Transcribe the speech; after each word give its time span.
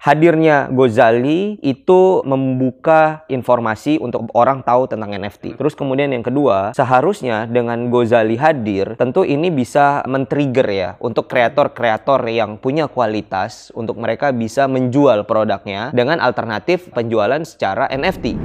hadirnya 0.00 0.72
Gozali 0.72 1.60
itu 1.60 2.24
membuka 2.24 3.28
informasi 3.28 4.00
untuk 4.00 4.32
orang 4.32 4.64
tahu 4.64 4.88
tentang 4.88 5.12
NFT. 5.12 5.60
Terus 5.60 5.76
kemudian 5.76 6.08
yang 6.08 6.24
kedua, 6.24 6.72
seharusnya 6.72 7.44
dengan 7.44 7.92
Gozali 7.92 8.40
hadir, 8.40 8.96
tentu 8.96 9.28
ini 9.28 9.52
bisa 9.52 10.00
men-trigger 10.08 10.68
ya 10.72 10.90
untuk 11.04 11.28
kreator-kreator 11.28 12.24
yang 12.32 12.56
punya 12.56 12.88
kualitas 12.88 13.68
untuk 13.76 14.00
mereka 14.00 14.32
bisa 14.32 14.64
menjual 14.64 15.28
produknya 15.28 15.92
dengan 15.92 16.16
alternatif 16.16 16.88
penjualan 16.96 17.44
secara 17.44 17.84
NFT. 17.92 18.40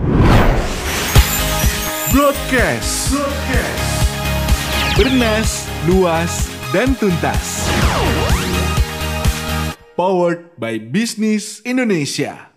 Broadcast. 2.12 3.16
Broadcast. 3.16 3.96
Bernas, 4.96 5.68
luas, 5.88 6.48
dan 6.72 6.96
tuntas 6.96 7.68
powered 9.96 10.52
by 10.60 10.76
Business 10.76 11.64
Indonesia. 11.64 12.52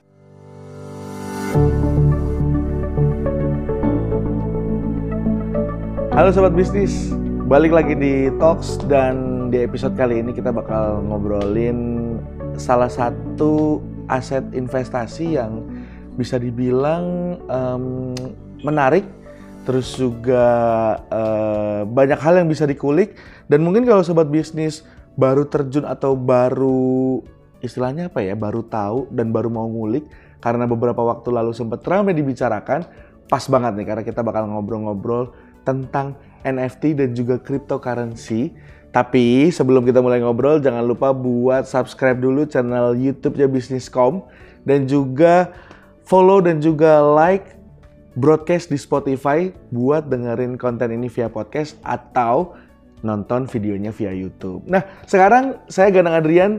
Halo 6.18 6.34
sobat 6.34 6.58
bisnis, 6.58 7.14
balik 7.46 7.70
lagi 7.70 7.94
di 7.94 8.26
Talks 8.42 8.82
dan 8.90 9.46
di 9.54 9.62
episode 9.62 9.94
kali 9.94 10.18
ini 10.18 10.34
kita 10.34 10.50
bakal 10.50 10.98
ngobrolin 11.06 12.18
salah 12.58 12.90
satu 12.90 13.78
aset 14.10 14.42
investasi 14.50 15.38
yang 15.38 15.62
bisa 16.18 16.42
dibilang 16.42 17.38
um, 17.46 18.18
menarik, 18.66 19.06
terus 19.62 19.94
juga 19.94 20.42
uh, 21.14 21.86
banyak 21.86 22.18
hal 22.18 22.42
yang 22.42 22.50
bisa 22.50 22.66
dikulik 22.66 23.14
dan 23.46 23.62
mungkin 23.62 23.86
kalau 23.86 24.02
sobat 24.02 24.26
bisnis 24.26 24.82
baru 25.18 25.50
terjun 25.50 25.82
atau 25.82 26.14
baru 26.14 27.18
istilahnya 27.58 28.06
apa 28.06 28.22
ya, 28.22 28.38
baru 28.38 28.62
tahu 28.62 29.10
dan 29.10 29.34
baru 29.34 29.50
mau 29.50 29.66
ngulik 29.66 30.06
karena 30.38 30.70
beberapa 30.70 31.02
waktu 31.02 31.34
lalu 31.34 31.50
sempat 31.50 31.82
ramai 31.82 32.14
dibicarakan, 32.14 32.86
pas 33.26 33.42
banget 33.50 33.82
nih 33.82 33.86
karena 33.90 34.02
kita 34.06 34.22
bakal 34.22 34.46
ngobrol-ngobrol 34.46 35.34
tentang 35.66 36.14
NFT 36.46 36.94
dan 36.94 37.10
juga 37.18 37.42
cryptocurrency. 37.42 38.54
Tapi 38.88 39.52
sebelum 39.52 39.84
kita 39.84 40.00
mulai 40.00 40.22
ngobrol, 40.22 40.64
jangan 40.64 40.80
lupa 40.80 41.12
buat 41.12 41.68
subscribe 41.68 42.16
dulu 42.16 42.48
channel 42.48 42.96
YouTube-nya 42.96 43.44
Bisniscom 43.50 44.24
dan 44.64 44.88
juga 44.88 45.52
follow 46.08 46.40
dan 46.40 46.62
juga 46.64 47.04
like 47.04 47.58
broadcast 48.16 48.72
di 48.72 48.80
Spotify 48.80 49.52
buat 49.68 50.08
dengerin 50.08 50.56
konten 50.56 50.88
ini 50.88 51.12
via 51.12 51.28
podcast 51.28 51.76
atau 51.84 52.56
nonton 53.02 53.46
videonya 53.46 53.94
via 53.94 54.10
YouTube. 54.14 54.66
Nah, 54.66 54.82
sekarang 55.06 55.62
saya 55.70 55.90
Ganang 55.94 56.18
Adrian 56.18 56.52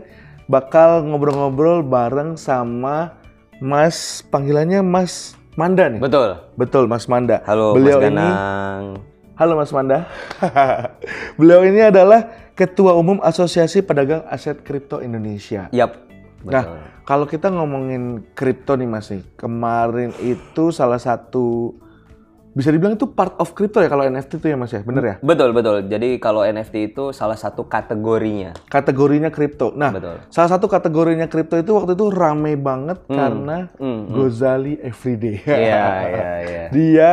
bakal 0.49 1.05
ngobrol-ngobrol 1.05 1.85
bareng 1.85 2.39
sama 2.39 3.19
Mas 3.59 4.23
panggilannya 4.31 4.81
Mas 4.81 5.35
Manda 5.59 5.91
nih. 5.91 5.99
Betul. 5.99 6.39
Betul, 6.55 6.83
Mas 6.87 7.05
Manda. 7.11 7.43
Halo 7.43 7.75
Beliau 7.75 7.99
Mas 7.99 8.07
ini 8.07 8.15
Ganang. 8.15 8.83
Halo 9.35 9.53
Mas 9.59 9.71
Manda. 9.75 10.07
Beliau 11.39 11.61
ini 11.67 11.83
adalah 11.83 12.51
Ketua 12.55 12.95
Umum 12.95 13.19
Asosiasi 13.23 13.83
Pedagang 13.83 14.23
Aset 14.27 14.63
Kripto 14.63 15.03
Indonesia. 15.03 15.67
Yap. 15.75 16.07
Nah, 16.47 16.87
kalau 17.03 17.27
kita 17.27 17.51
ngomongin 17.51 18.23
kripto 18.31 18.79
nih 18.79 18.87
Mas 18.87 19.11
nih, 19.11 19.23
kemarin 19.35 20.15
itu 20.23 20.71
salah 20.71 20.99
satu 20.99 21.75
bisa 22.50 22.73
dibilang 22.73 22.97
itu 22.97 23.05
part 23.14 23.38
of 23.38 23.53
crypto 23.53 23.78
ya 23.78 23.89
kalau 23.94 24.02
NFT 24.02 24.42
itu 24.42 24.47
ya 24.50 24.58
Mas 24.58 24.73
ya, 24.73 24.81
bener 24.81 25.03
ya? 25.05 25.16
Betul 25.22 25.53
betul. 25.53 25.86
Jadi 25.86 26.17
kalau 26.17 26.42
NFT 26.42 26.94
itu 26.94 27.14
salah 27.14 27.38
satu 27.38 27.69
kategorinya. 27.69 28.58
Kategorinya 28.66 29.30
kripto. 29.30 29.69
Nah, 29.78 29.94
Betul. 29.94 30.17
salah 30.33 30.50
satu 30.50 30.66
kategorinya 30.66 31.30
kripto 31.30 31.61
itu 31.61 31.78
waktu 31.78 31.94
itu 31.94 32.09
rame 32.09 32.58
banget 32.58 33.06
karena 33.06 33.69
hmm, 33.78 33.86
hmm. 33.86 34.03
Gozali 34.09 34.73
Everyday. 34.81 35.38
Iya 35.45 35.86
iya 36.09 36.31
iya. 36.50 36.64
Dia 36.73 37.11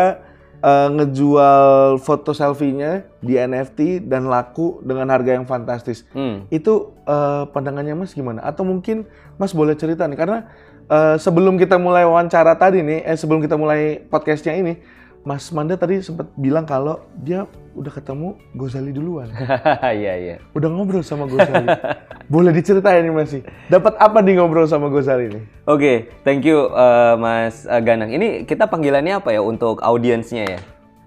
eh, 0.65 0.89
ngejual 0.89 2.01
foto 2.01 2.33
selfie-nya 2.33 3.05
di 3.21 3.37
NFT 3.37 4.09
dan 4.09 4.33
laku 4.33 4.81
dengan 4.81 5.13
harga 5.13 5.37
yang 5.37 5.45
fantastis. 5.45 6.09
Hmm. 6.17 6.49
Itu 6.49 6.97
eh, 7.05 7.45
pandangannya 7.53 7.93
Mas 7.93 8.17
gimana? 8.17 8.41
Atau 8.41 8.65
mungkin 8.65 9.05
Mas 9.37 9.53
boleh 9.53 9.77
cerita 9.77 10.09
nih 10.09 10.17
karena 10.17 10.49
eh, 10.89 11.17
sebelum 11.21 11.61
kita 11.61 11.77
mulai 11.77 12.09
wawancara 12.09 12.57
tadi 12.57 12.81
nih, 12.81 13.05
eh 13.05 13.17
sebelum 13.21 13.45
kita 13.45 13.61
mulai 13.61 14.01
podcastnya 14.09 14.57
ini, 14.57 14.81
Mas 15.27 15.51
Manda 15.51 15.75
tadi 15.75 15.99
sempat 15.99 16.31
bilang 16.39 16.63
kalau 16.63 17.03
dia 17.19 17.51
udah 17.75 17.91
ketemu 17.91 18.39
Gozali 18.55 18.95
duluan. 18.95 19.27
Iya 19.83 20.15
iya. 20.15 20.37
Udah 20.55 20.71
ngobrol 20.71 21.03
sama 21.03 21.27
Gozali. 21.27 21.67
Boleh 22.33 22.55
diceritain 22.55 23.03
nih 23.03 23.11
Mas? 23.11 23.35
Dapat 23.67 23.99
apa 23.99 24.23
nih 24.23 24.39
ngobrol 24.39 24.71
sama 24.71 24.87
Gozali 24.87 25.35
nih? 25.35 25.43
Oke, 25.67 26.15
thank 26.23 26.47
you 26.47 26.71
uh, 26.71 27.19
Mas 27.19 27.67
uh, 27.67 27.83
Ganang. 27.83 28.15
Ini 28.15 28.47
kita 28.47 28.71
panggilannya 28.71 29.19
apa 29.19 29.35
ya 29.35 29.43
untuk 29.43 29.83
audiensnya 29.83 30.47
ya? 30.47 30.61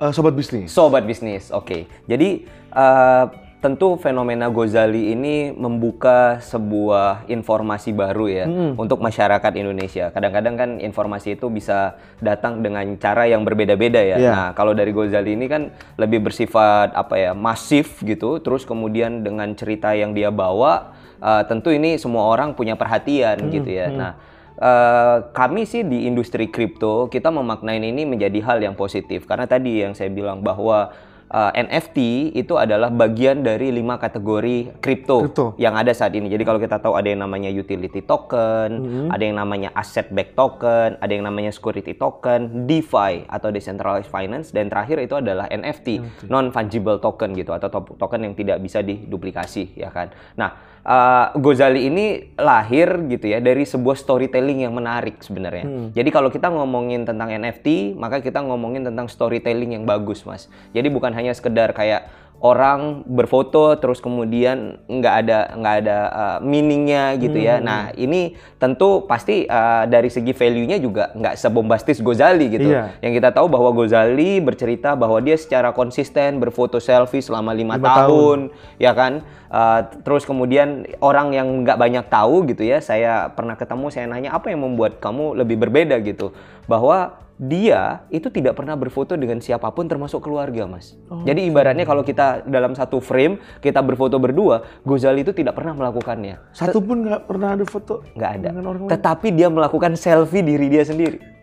Eh, 0.03 0.11
sobat 0.11 0.35
bisnis. 0.35 0.67
Sobat 0.67 1.07
bisnis. 1.07 1.47
Oke. 1.55 1.87
Jadi 2.11 2.43
uh, 2.75 3.23
tentu 3.59 3.99
fenomena 3.99 4.47
Gozali 4.47 5.11
ini 5.11 5.51
membuka 5.51 6.39
sebuah 6.39 7.27
informasi 7.27 7.91
baru 7.91 8.25
ya 8.31 8.45
untuk 8.79 9.03
masyarakat 9.03 9.51
Indonesia. 9.59 10.07
Kadang-kadang 10.15 10.55
kan 10.55 10.69
informasi 10.79 11.35
itu 11.35 11.51
bisa 11.51 11.99
datang 12.23 12.63
dengan 12.63 12.95
cara 12.95 13.27
yang 13.27 13.43
berbeda-beda 13.43 13.99
ya. 13.99 14.15
Iya. 14.15 14.31
Nah, 14.31 14.47
kalau 14.55 14.71
dari 14.71 14.95
Gozali 14.95 15.35
ini 15.35 15.51
kan 15.51 15.75
lebih 15.99 16.23
bersifat 16.23 16.95
apa 16.95 17.19
ya, 17.19 17.31
masif 17.35 17.99
gitu. 17.99 18.39
Terus 18.39 18.63
kemudian 18.63 19.27
dengan 19.27 19.51
cerita 19.59 19.91
yang 19.91 20.15
dia 20.15 20.31
bawa, 20.31 20.95
uh, 21.19 21.43
tentu 21.43 21.75
ini 21.75 21.99
semua 21.99 22.31
orang 22.31 22.55
punya 22.55 22.79
perhatian 22.79 23.51
gitu 23.51 23.69
ya. 23.69 23.91
Nah, 23.91 24.13
Uh, 24.59 25.31
kami 25.31 25.63
sih 25.63 25.87
di 25.87 26.03
industri 26.03 26.51
kripto 26.51 27.07
kita 27.07 27.31
memaknai 27.31 27.79
ini 27.79 28.03
menjadi 28.03 28.43
hal 28.43 28.59
yang 28.59 28.75
positif 28.75 29.23
karena 29.23 29.47
tadi 29.47 29.87
yang 29.87 29.95
saya 29.95 30.11
bilang 30.11 30.43
bahwa 30.43 30.91
uh, 31.29 31.51
NFT 31.53 32.31
itu 32.35 32.57
adalah 32.57 32.89
bagian 32.89 33.45
dari 33.45 33.69
lima 33.69 34.01
kategori 34.01 34.81
kripto 34.81 35.29
yang 35.61 35.77
ada 35.77 35.93
saat 35.93 36.13
ini. 36.17 36.27
Jadi 36.27 36.43
kalau 36.45 36.59
kita 36.59 36.81
tahu 36.81 36.97
ada 36.97 37.07
yang 37.09 37.21
namanya 37.23 37.49
utility 37.53 38.01
token, 38.03 38.69
ada 39.13 39.23
yang 39.23 39.37
namanya 39.37 39.69
asset 39.77 40.09
backed 40.09 40.35
token, 40.35 40.97
ada 40.99 41.11
yang 41.11 41.25
namanya 41.25 41.53
security 41.53 41.93
token, 41.95 42.65
DeFi 42.65 43.29
atau 43.29 43.49
decentralized 43.53 44.09
finance, 44.09 44.51
dan 44.51 44.67
terakhir 44.67 45.01
itu 45.05 45.15
adalah 45.17 45.45
NFT, 45.49 46.01
non 46.27 46.49
fungible 46.49 46.97
token 46.97 47.33
gitu 47.37 47.53
atau 47.53 47.69
to- 47.69 47.95
token 47.97 48.25
yang 48.25 48.33
tidak 48.33 48.57
bisa 48.61 48.81
diduplikasi 48.81 49.77
ya 49.77 49.93
kan. 49.93 50.09
Nah, 50.35 50.78
uh, 50.89 51.25
Gozali 51.37 51.85
ini 51.85 52.33
lahir 52.35 53.05
gitu 53.05 53.29
ya 53.29 53.37
dari 53.37 53.63
sebuah 53.63 53.93
storytelling 53.93 54.65
yang 54.65 54.73
menarik 54.73 55.21
sebenarnya. 55.21 55.93
Jadi 55.93 56.09
kalau 56.09 56.33
kita 56.33 56.49
ngomongin 56.49 57.05
tentang 57.05 57.29
NFT, 57.29 57.93
maka 57.93 58.19
kita 58.19 58.41
ngomongin 58.41 58.81
tentang 58.89 59.05
storytelling 59.05 59.77
yang 59.77 59.85
bagus, 59.85 60.25
Mas. 60.25 60.49
Jadi 60.73 60.89
bukan 60.89 61.13
hanya 61.13 61.31
sekedar 61.37 61.71
kayak 61.77 62.09
orang 62.43 63.07
berfoto 63.07 63.79
terus 63.79 64.03
kemudian 64.03 64.83
nggak 64.91 65.15
ada 65.25 65.39
nggak 65.55 65.75
ada 65.81 65.97
uh, 66.11 66.37
meaningnya 66.43 67.15
gitu 67.17 67.39
ya. 67.39 67.63
Nah 67.63 67.95
ini 67.95 68.35
tentu 68.59 69.07
pasti 69.07 69.47
uh, 69.47 69.87
dari 69.87 70.11
segi 70.11 70.35
value-nya 70.35 70.77
juga 70.83 71.15
nggak 71.15 71.39
sebombastis 71.39 72.03
Gozali 72.03 72.51
gitu. 72.51 72.75
Iya. 72.75 72.99
Yang 72.99 73.23
kita 73.23 73.29
tahu 73.33 73.47
bahwa 73.47 73.71
Gozali 73.71 74.43
bercerita 74.43 74.99
bahwa 74.99 75.23
dia 75.23 75.39
secara 75.39 75.71
konsisten 75.71 76.43
berfoto 76.43 76.83
selfie 76.83 77.23
selama 77.23 77.55
lima 77.55 77.69
Lima 77.69 77.85
tahun, 77.85 78.39
ya 78.81 78.91
kan. 78.97 79.21
Uh, 79.49 79.81
terus 80.01 80.25
kemudian 80.25 80.89
orang 81.05 81.33
yang 81.33 81.61
nggak 81.61 81.77
banyak 81.77 82.05
tahu 82.09 82.49
gitu 82.49 82.65
ya, 82.65 82.81
saya 82.81 83.29
pernah 83.29 83.53
ketemu, 83.53 83.93
saya 83.93 84.09
nanya 84.09 84.33
apa 84.33 84.49
yang 84.49 84.61
membuat 84.65 84.97
kamu 84.97 85.37
lebih 85.37 85.57
berbeda 85.61 86.01
gitu, 86.01 86.33
bahwa 86.65 87.17
dia 87.39 88.03
itu 88.11 88.27
tidak 88.27 88.59
pernah 88.59 88.75
berfoto 88.75 89.15
dengan 89.15 89.39
siapa 89.39 89.71
pun 89.71 89.87
termasuk 89.87 90.19
keluarga, 90.27 90.67
Mas. 90.67 90.99
Jadi 91.23 91.47
ibaratnya 91.47 91.87
kalau 91.87 92.03
kita 92.03 92.43
dalam 92.43 92.75
satu 92.75 92.99
frame 92.99 93.39
kita 93.63 93.79
berfoto 93.79 94.19
berdua, 94.19 94.67
Gozali 94.83 95.23
itu 95.23 95.31
tidak 95.31 95.55
pernah 95.55 95.71
melakukannya. 95.71 96.51
Satu 96.51 96.83
pun 96.83 97.07
nggak 97.07 97.31
pernah 97.31 97.55
ada 97.55 97.63
foto 97.63 98.03
nggak 98.11 98.31
ada. 98.43 98.49
dengan 98.51 98.65
orang 98.67 98.81
lain. 98.83 98.91
Tetapi 98.91 99.27
dia 99.31 99.47
melakukan 99.47 99.95
selfie 99.95 100.43
diri 100.43 100.67
dia 100.67 100.83
sendiri. 100.83 101.39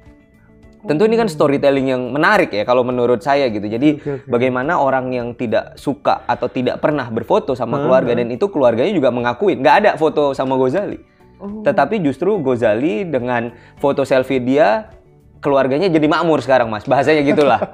Tentu 0.86 1.02
ini 1.08 1.16
kan 1.18 1.26
storytelling 1.26 1.88
yang 1.90 2.02
menarik 2.14 2.52
ya 2.52 2.62
kalau 2.68 2.84
menurut 2.84 3.24
saya 3.24 3.48
gitu. 3.48 3.64
Jadi 3.64 3.98
Oke, 3.98 4.12
oke. 4.22 4.28
bagaimana 4.28 4.78
orang 4.78 5.10
yang 5.10 5.32
tidak 5.32 5.80
suka 5.80 6.28
atau 6.28 6.46
tidak 6.46 6.78
pernah 6.78 7.08
berfoto 7.08 7.56
sama 7.56 7.80
keluarga 7.80 8.14
dan 8.14 8.28
itu 8.30 8.46
keluarganya 8.52 8.92
juga 8.92 9.10
mengakuin 9.10 9.64
nggak 9.64 9.76
ada 9.82 9.90
foto 9.96 10.36
sama 10.36 10.60
Gozali. 10.60 11.00
Tetapi 11.36 12.04
justru 12.04 12.36
Gozali 12.44 13.08
dengan 13.08 13.50
foto 13.80 14.04
selfie 14.04 14.44
dia 14.44 14.92
keluarganya 15.40 15.88
jadi 15.92 16.06
makmur 16.08 16.40
sekarang 16.42 16.68
mas. 16.68 16.84
Bahasanya 16.88 17.22
gitulah. 17.22 17.60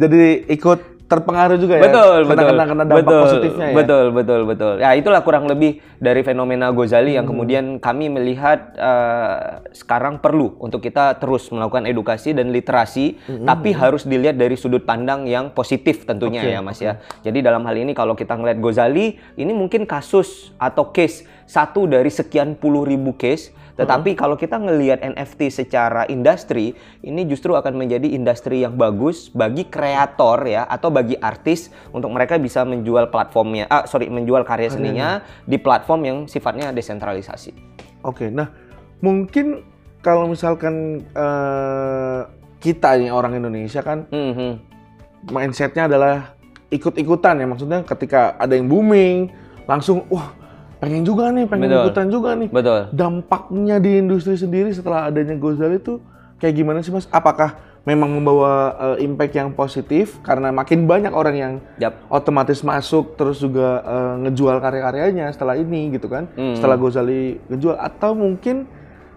Jadi 0.00 0.48
ikut 0.48 1.00
terpengaruh 1.10 1.58
juga 1.58 1.82
ya. 1.82 1.90
betul, 1.90 2.18
kena, 2.22 2.30
betul. 2.30 2.46
Kena, 2.46 2.64
kena 2.70 2.84
dampak 2.86 3.02
betul, 3.02 3.22
positifnya 3.26 3.66
ya. 3.66 3.74
Betul, 3.74 4.04
betul, 4.14 4.40
betul. 4.46 4.74
Ya 4.78 4.90
itulah 4.94 5.20
kurang 5.26 5.50
lebih 5.50 5.82
dari 5.98 6.22
fenomena 6.22 6.70
Gozali 6.70 7.18
yang 7.18 7.26
kemudian 7.26 7.82
kami 7.82 8.06
melihat 8.06 8.78
eh, 8.78 9.66
sekarang 9.74 10.22
perlu 10.22 10.54
untuk 10.62 10.78
kita 10.78 11.18
terus 11.18 11.50
melakukan 11.50 11.90
edukasi 11.90 12.30
dan 12.30 12.54
literasi, 12.54 13.18
tapi 13.42 13.74
harus 13.74 14.06
dilihat 14.06 14.38
dari 14.38 14.54
sudut 14.54 14.86
pandang 14.86 15.26
yang 15.26 15.50
positif 15.50 16.06
tentunya 16.06 16.46
Oke, 16.46 16.54
ya 16.54 16.60
Mas 16.62 16.78
ya. 16.78 17.02
Jadi 17.26 17.42
dalam 17.42 17.66
hal 17.66 17.74
ini 17.74 17.90
kalau 17.90 18.14
kita 18.14 18.38
ngeliat 18.38 18.62
Gozali, 18.62 19.18
ini 19.34 19.50
mungkin 19.50 19.90
kasus 19.90 20.54
atau 20.62 20.94
case 20.94 21.26
satu 21.50 21.90
dari 21.90 22.14
sekian 22.14 22.54
puluh 22.54 22.86
ribu 22.86 23.18
case 23.18 23.50
Tetapi 23.80 24.12
kalau 24.12 24.36
kita 24.36 24.60
ngelihat 24.60 25.00
NFT 25.00 25.48
secara 25.48 26.04
industri, 26.12 26.76
ini 27.00 27.24
justru 27.24 27.56
akan 27.56 27.80
menjadi 27.80 28.12
industri 28.12 28.60
yang 28.60 28.76
bagus 28.76 29.32
bagi 29.32 29.64
kreator 29.66 30.44
ya 30.44 30.68
atau 30.68 30.92
bagi 30.92 31.16
artis 31.16 31.72
untuk 31.96 32.12
mereka 32.12 32.36
bisa 32.36 32.60
menjual 32.68 33.08
platformnya, 33.08 33.64
ah 33.72 33.88
sorry 33.88 34.12
menjual 34.12 34.44
karya 34.44 34.68
seninya 34.68 35.24
di 35.48 35.56
platform 35.56 36.00
yang 36.04 36.18
sifatnya 36.28 36.70
desentralisasi. 36.76 37.56
Oke, 38.04 38.28
nah 38.28 38.52
mungkin 39.00 39.64
kalau 40.04 40.28
misalkan 40.28 41.04
eh, 41.12 42.20
kita 42.60 43.00
nih 43.00 43.08
orang 43.08 43.40
Indonesia 43.40 43.80
kan 43.80 44.04
Mhm. 44.12 44.50
mindsetnya 45.32 45.88
adalah 45.88 46.36
ikut-ikutan 46.70 47.40
ya 47.40 47.46
maksudnya 47.48 47.80
ketika 47.84 48.36
ada 48.36 48.56
yang 48.56 48.68
booming 48.68 49.28
langsung 49.68 50.04
wah 50.08 50.32
pengen 50.80 51.02
juga 51.02 51.28
nih 51.28 51.44
pengen 51.44 51.68
Betul. 51.68 51.82
ikutan 51.84 52.06
juga 52.08 52.30
nih 52.34 52.48
Betul. 52.48 52.80
dampaknya 52.90 53.76
di 53.76 53.92
industri 53.96 54.34
sendiri 54.34 54.72
setelah 54.72 55.06
adanya 55.06 55.36
Gozali 55.36 55.76
itu 55.76 56.00
kayak 56.36 56.54
gimana 56.54 56.80
sih 56.80 56.88
mas 56.88 57.04
apakah 57.06 57.52
memang 57.82 58.08
membawa 58.10 58.52
eh, 58.92 59.04
impact 59.04 59.34
yang 59.34 59.52
positif 59.52 60.20
karena 60.20 60.48
makin 60.50 60.84
banyak 60.84 61.12
orang 61.12 61.34
yang 61.34 61.52
Yap. 61.76 61.96
otomatis 62.08 62.60
masuk 62.60 63.12
terus 63.14 63.36
juga 63.38 63.80
eh, 63.80 64.14
ngejual 64.22 64.56
karya-karyanya 64.58 65.28
setelah 65.30 65.54
ini 65.54 65.92
gitu 65.92 66.06
kan 66.06 66.28
Hmm. 66.30 66.56
setelah 66.56 66.76
Gozali 66.76 67.36
ngejual 67.46 67.76
atau 67.76 68.12
mungkin 68.12 68.64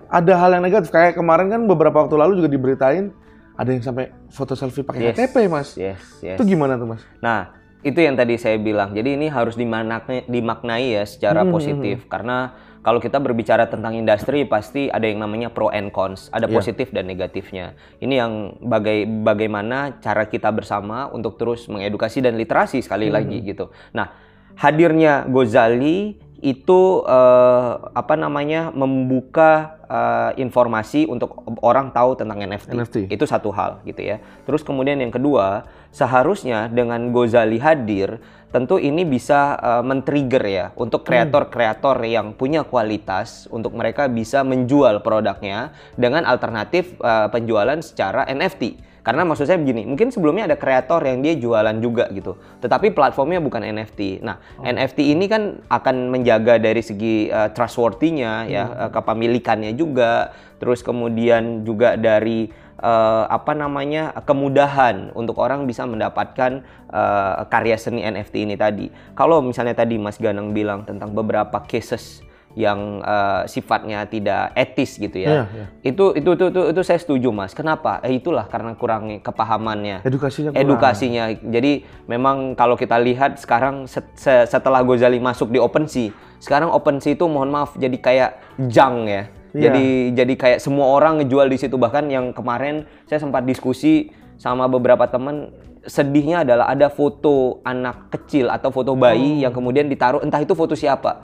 ada 0.07 0.35
hal 0.37 0.53
yang 0.53 0.61
negatif 0.61 0.91
kayak 0.91 1.15
kemarin 1.15 1.47
kan 1.47 1.63
beberapa 1.63 1.95
waktu 1.97 2.13
lalu 2.13 2.37
juga 2.37 2.47
diberitain 2.47 3.09
ada 3.53 3.69
yang 3.69 3.81
sampai 3.81 4.11
foto 4.27 4.51
selfie 4.53 4.81
pakai 4.81 4.99
Yes. 5.05 5.15
KTP 5.15 5.35
mas 5.45 5.69
Yes, 5.73 6.01
yes. 6.19 6.35
itu 6.35 6.43
gimana 6.45 6.75
tuh 6.75 6.87
mas 6.87 7.01
Nah, 7.17 7.55
itu 7.83 7.99
yang 7.99 8.15
tadi 8.15 8.39
saya 8.39 8.55
bilang. 8.55 8.95
Jadi 8.95 9.19
ini 9.19 9.27
harus 9.27 9.59
dimaknai, 9.59 10.25
dimaknai 10.25 10.95
ya 10.95 11.03
secara 11.03 11.43
positif 11.43 12.07
karena 12.07 12.55
kalau 12.83 12.99
kita 12.99 13.15
berbicara 13.15 13.71
tentang 13.71 13.95
industri 13.95 14.43
pasti 14.43 14.91
ada 14.91 15.07
yang 15.07 15.23
namanya 15.23 15.47
pro 15.47 15.71
and 15.71 15.95
cons, 15.95 16.27
ada 16.35 16.51
positif 16.51 16.91
dan 16.91 17.07
negatifnya. 17.07 17.79
Ini 18.03 18.13
yang 18.19 18.59
bagai 18.59 19.07
bagaimana 19.23 20.03
cara 20.03 20.27
kita 20.27 20.51
bersama 20.51 21.07
untuk 21.07 21.39
terus 21.39 21.71
mengedukasi 21.71 22.19
dan 22.19 22.35
literasi 22.35 22.83
sekali 22.83 23.07
lagi 23.07 23.39
gitu. 23.39 23.71
Nah, 23.95 24.11
hadirnya 24.59 25.23
Gozali 25.31 26.19
itu 26.43 27.07
eh, 27.07 27.71
apa 27.95 28.19
namanya 28.19 28.75
membuka 28.75 29.79
eh, 29.87 30.43
informasi 30.43 31.07
untuk 31.07 31.39
orang 31.63 31.95
tahu 31.95 32.19
tentang 32.19 32.43
NFT. 32.43 32.69
NFT. 32.75 32.97
Itu 33.07 33.23
satu 33.23 33.55
hal 33.55 33.79
gitu 33.87 34.03
ya. 34.03 34.19
Terus 34.43 34.59
kemudian 34.67 34.99
yang 34.99 35.15
kedua, 35.15 35.63
seharusnya 35.95 36.67
dengan 36.67 37.15
Gozali 37.15 37.63
hadir, 37.63 38.19
tentu 38.53 38.77
ini 38.77 39.01
bisa 39.01 39.57
uh, 39.57 39.81
men-trigger 39.81 40.45
ya 40.45 40.65
untuk 40.77 41.01
kreator-kreator 41.01 41.97
yang 42.05 42.37
punya 42.37 42.61
kualitas 42.61 43.49
untuk 43.49 43.73
mereka 43.73 44.05
bisa 44.05 44.45
menjual 44.45 45.01
produknya 45.01 45.73
dengan 45.97 46.21
alternatif 46.21 46.93
uh, 47.01 47.33
penjualan 47.33 47.81
secara 47.81 48.29
NFT. 48.29 48.92
Karena 49.03 49.27
maksud 49.27 49.51
saya 49.51 49.59
begini, 49.59 49.83
mungkin 49.83 50.15
sebelumnya 50.15 50.47
ada 50.47 50.55
kreator 50.55 51.03
yang 51.03 51.19
dia 51.19 51.35
jualan 51.35 51.75
juga 51.83 52.07
gitu, 52.15 52.39
tetapi 52.63 52.95
platformnya 52.95 53.43
bukan 53.43 53.59
NFT. 53.59 54.23
Nah, 54.23 54.39
NFT 54.63 55.11
ini 55.11 55.27
kan 55.27 55.59
akan 55.67 56.07
menjaga 56.07 56.55
dari 56.55 56.79
segi 56.79 57.27
uh, 57.27 57.51
trustworthy-nya 57.51 58.47
ya, 58.47 58.63
uh, 58.63 58.89
kepemilikannya 58.95 59.75
juga, 59.75 60.31
terus 60.55 60.79
kemudian 60.79 61.67
juga 61.67 61.99
dari 61.99 62.47
uh, 62.79 63.27
apa 63.27 63.51
namanya 63.51 64.15
kemudahan 64.23 65.11
untuk 65.19 65.35
orang 65.35 65.67
bisa 65.67 65.83
mendapatkan 65.83 66.63
uh, 66.87 67.43
karya 67.51 67.75
seni 67.75 68.07
NFT 68.07 68.47
ini 68.47 68.55
tadi. 68.55 68.87
Kalau 69.19 69.43
misalnya 69.43 69.75
tadi 69.75 69.99
Mas 69.99 70.15
Ganang 70.15 70.55
bilang 70.55 70.87
tentang 70.87 71.11
beberapa 71.11 71.59
cases 71.67 72.23
yang 72.53 73.01
uh, 73.01 73.49
sifatnya 73.49 74.05
tidak 74.05 74.53
etis 74.53 75.01
gitu 75.01 75.17
ya. 75.17 75.29
Iya, 75.29 75.43
iya. 75.49 75.65
Itu, 75.81 76.13
itu 76.13 76.37
itu 76.37 76.45
itu 76.53 76.61
itu 76.69 76.81
saya 76.85 77.01
setuju 77.01 77.33
Mas. 77.33 77.57
Kenapa? 77.57 77.97
Eh, 78.05 78.21
itulah 78.21 78.45
karena 78.45 78.77
kurang 78.77 79.21
kepahamannya 79.25 80.05
edukasinya 80.05 80.49
kurang. 80.53 80.61
edukasinya. 80.61 81.23
Jadi 81.33 81.85
memang 82.05 82.53
kalau 82.53 82.77
kita 82.77 83.01
lihat 83.01 83.41
sekarang 83.41 83.89
set- 83.89 84.13
se- 84.13 84.45
setelah 84.45 84.85
Gozali 84.85 85.17
masuk 85.17 85.49
di 85.49 85.57
OpenSea, 85.57 86.13
sekarang 86.37 86.69
OpenSea 86.69 87.17
itu 87.17 87.25
mohon 87.25 87.49
maaf 87.49 87.73
jadi 87.73 87.97
kayak 87.97 88.31
junk 88.69 89.09
ya. 89.09 89.23
Iya. 89.53 89.69
Jadi 89.69 89.85
jadi 90.17 90.33
kayak 90.33 90.59
semua 90.61 90.93
orang 90.93 91.21
ngejual 91.21 91.49
di 91.49 91.57
situ 91.57 91.77
bahkan 91.77 92.05
yang 92.09 92.33
kemarin 92.33 92.85
saya 93.09 93.21
sempat 93.21 93.45
diskusi 93.45 94.09
sama 94.37 94.65
beberapa 94.65 95.05
teman 95.09 95.53
sedihnya 95.83 96.47
adalah 96.47 96.71
ada 96.71 96.87
foto 96.87 97.59
anak 97.67 98.07
kecil 98.07 98.47
atau 98.47 98.71
foto 98.71 98.95
bayi 98.95 99.43
yang 99.43 99.51
kemudian 99.51 99.91
ditaruh 99.91 100.23
entah 100.23 100.39
itu 100.39 100.55
foto 100.55 100.73
siapa. 100.73 101.19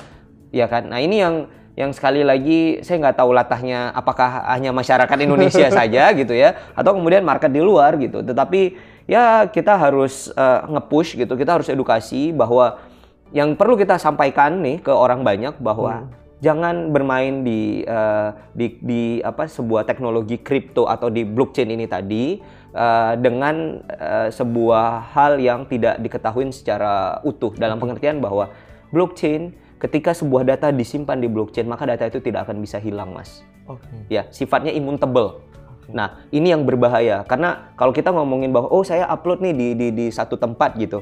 Ya 0.49 0.65
kan? 0.65 0.89
Nah, 0.89 0.99
ini 1.01 1.21
yang 1.21 1.49
yang 1.79 1.95
sekali 1.95 2.27
lagi 2.27 2.83
saya 2.83 2.99
nggak 2.99 3.17
tahu 3.23 3.31
latahnya 3.31 3.95
apakah 3.95 4.43
hanya 4.51 4.75
masyarakat 4.75 5.17
Indonesia 5.23 5.71
saja 5.79 6.11
gitu 6.11 6.35
ya 6.35 6.75
atau 6.75 6.91
kemudian 6.91 7.23
market 7.23 7.47
di 7.47 7.63
luar 7.63 7.95
gitu. 7.95 8.19
Tetapi 8.19 8.75
ya 9.07 9.47
kita 9.47 9.79
harus 9.79 10.27
eh, 10.35 10.59
nge-push 10.67 11.15
gitu. 11.15 11.39
Kita 11.39 11.55
harus 11.55 11.71
edukasi 11.71 12.35
bahwa 12.35 12.83
yang 13.31 13.55
perlu 13.55 13.79
kita 13.79 13.95
sampaikan 13.95 14.59
nih 14.59 14.83
ke 14.83 14.91
orang 14.91 15.23
banyak 15.23 15.55
bahwa 15.61 16.09
jangan 16.43 16.91
bermain 16.91 17.47
di 17.47 17.83
eh, 17.87 18.29
di 18.51 18.67
di 18.83 19.03
apa 19.23 19.47
sebuah 19.47 19.87
teknologi 19.87 20.39
kripto 20.39 20.83
atau 20.83 21.07
di 21.07 21.23
blockchain 21.23 21.69
ini 21.71 21.85
tadi 21.87 22.39
eh, 22.75 23.13
dengan 23.19 23.79
eh, 23.87 24.27
sebuah 24.31 25.15
hal 25.15 25.39
yang 25.39 25.63
tidak 25.69 25.99
diketahui 26.03 26.51
secara 26.51 27.23
utuh. 27.23 27.55
Dalam 27.55 27.79
pengertian 27.79 28.19
bahwa 28.19 28.51
blockchain 28.91 29.68
ketika 29.79 30.11
sebuah 30.11 30.43
data 30.43 30.69
disimpan 30.75 31.17
di 31.17 31.31
blockchain 31.31 31.65
maka 31.65 31.87
data 31.87 32.05
itu 32.05 32.19
tidak 32.19 32.45
akan 32.47 32.59
bisa 32.59 32.77
hilang 32.77 33.15
mas 33.15 33.41
Oke. 33.65 33.87
ya 34.11 34.27
sifatnya 34.29 34.75
immutable. 34.75 35.41
Nah 35.89 36.21
ini 36.29 36.53
yang 36.53 36.69
berbahaya 36.69 37.25
karena 37.25 37.73
kalau 37.73 37.89
kita 37.89 38.13
ngomongin 38.13 38.53
bahwa 38.53 38.69
oh 38.69 38.85
saya 38.85 39.09
upload 39.09 39.41
nih 39.41 39.53
di 39.57 39.67
di, 39.73 39.87
di 39.89 40.05
satu 40.13 40.37
tempat 40.37 40.77
gitu, 40.77 41.01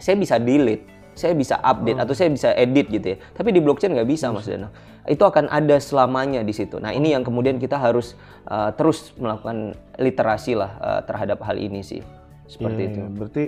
saya 0.00 0.16
bisa 0.16 0.40
delete, 0.40 0.88
saya 1.12 1.36
bisa 1.36 1.60
update 1.60 2.00
atau 2.00 2.16
saya 2.16 2.32
bisa 2.32 2.56
edit 2.56 2.88
gitu 2.88 3.06
ya. 3.12 3.16
Tapi 3.36 3.52
di 3.52 3.60
blockchain 3.60 3.92
nggak 3.92 4.08
bisa 4.08 4.32
mas 4.32 4.48
Danang. 4.48 4.72
Itu 5.04 5.28
akan 5.28 5.52
ada 5.52 5.76
selamanya 5.76 6.40
di 6.40 6.56
situ. 6.56 6.80
Nah 6.80 6.96
ini 6.96 7.12
yang 7.12 7.20
kemudian 7.20 7.60
kita 7.60 7.76
harus 7.76 8.16
uh, 8.48 8.72
terus 8.72 9.12
melakukan 9.20 9.76
literasi 10.00 10.56
lah 10.56 10.72
uh, 10.80 11.00
terhadap 11.04 11.44
hal 11.44 11.60
ini 11.60 11.84
sih 11.84 12.00
seperti 12.48 12.80
Iya, 12.80 12.88
itu. 12.88 13.00
iya. 13.04 13.08
Berarti 13.12 13.44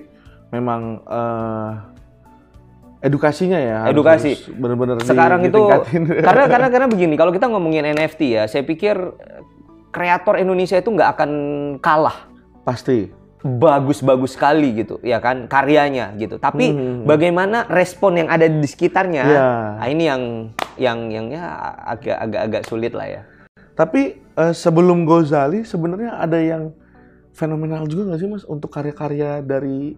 memang 0.53 0.83
eh, 1.09 1.73
edukasinya 3.01 3.57
ya 3.57 3.77
harus- 3.83 3.93
Edukasi. 3.93 4.31
benar-benar 4.53 4.97
di- 4.97 5.09
sekarang 5.09 5.41
itu 5.43 5.61
karena 6.27 6.45
karena 6.47 6.69
karena 6.69 6.87
begini 6.87 7.15
kalau 7.15 7.33
kita 7.33 7.47
ngomongin 7.47 7.85
NFT 7.87 8.21
ya 8.31 8.45
saya 8.45 8.63
pikir 8.63 8.95
eh, 8.97 9.41
kreator 9.89 10.37
Indonesia 10.37 10.77
itu 10.77 10.89
nggak 10.89 11.11
akan 11.15 11.31
kalah. 11.81 12.29
Pasti. 12.63 13.11
Bagus-bagus 13.41 14.37
sekali 14.37 14.77
gitu 14.77 15.01
ya 15.01 15.17
kan 15.17 15.49
karyanya 15.49 16.13
gitu. 16.15 16.37
Tapi 16.37 16.77
bagaimana 17.03 17.65
respon 17.67 18.15
yang 18.15 18.29
ada 18.29 18.45
di 18.45 18.69
sekitarnya 18.69 19.23
Iya. 19.25 19.49
nah, 19.81 19.87
ini 19.89 20.05
yang 20.05 20.23
yang 20.77 20.99
yang 21.09 21.27
ya 21.33 21.45
agak 21.83 22.17
agak 22.21 22.41
agak 22.45 22.63
sulit 22.69 22.93
lah 22.93 23.09
ya. 23.09 23.23
Tapi 23.73 24.21
eh, 24.21 24.53
sebelum 24.53 25.09
Gozali 25.09 25.65
sebenarnya 25.65 26.21
ada 26.21 26.37
yang 26.37 26.77
fenomenal 27.33 27.89
juga 27.89 28.13
nggak 28.13 28.21
sih 28.21 28.29
mas 28.29 28.45
untuk 28.45 28.69
karya-karya 28.69 29.41
dari 29.41 29.97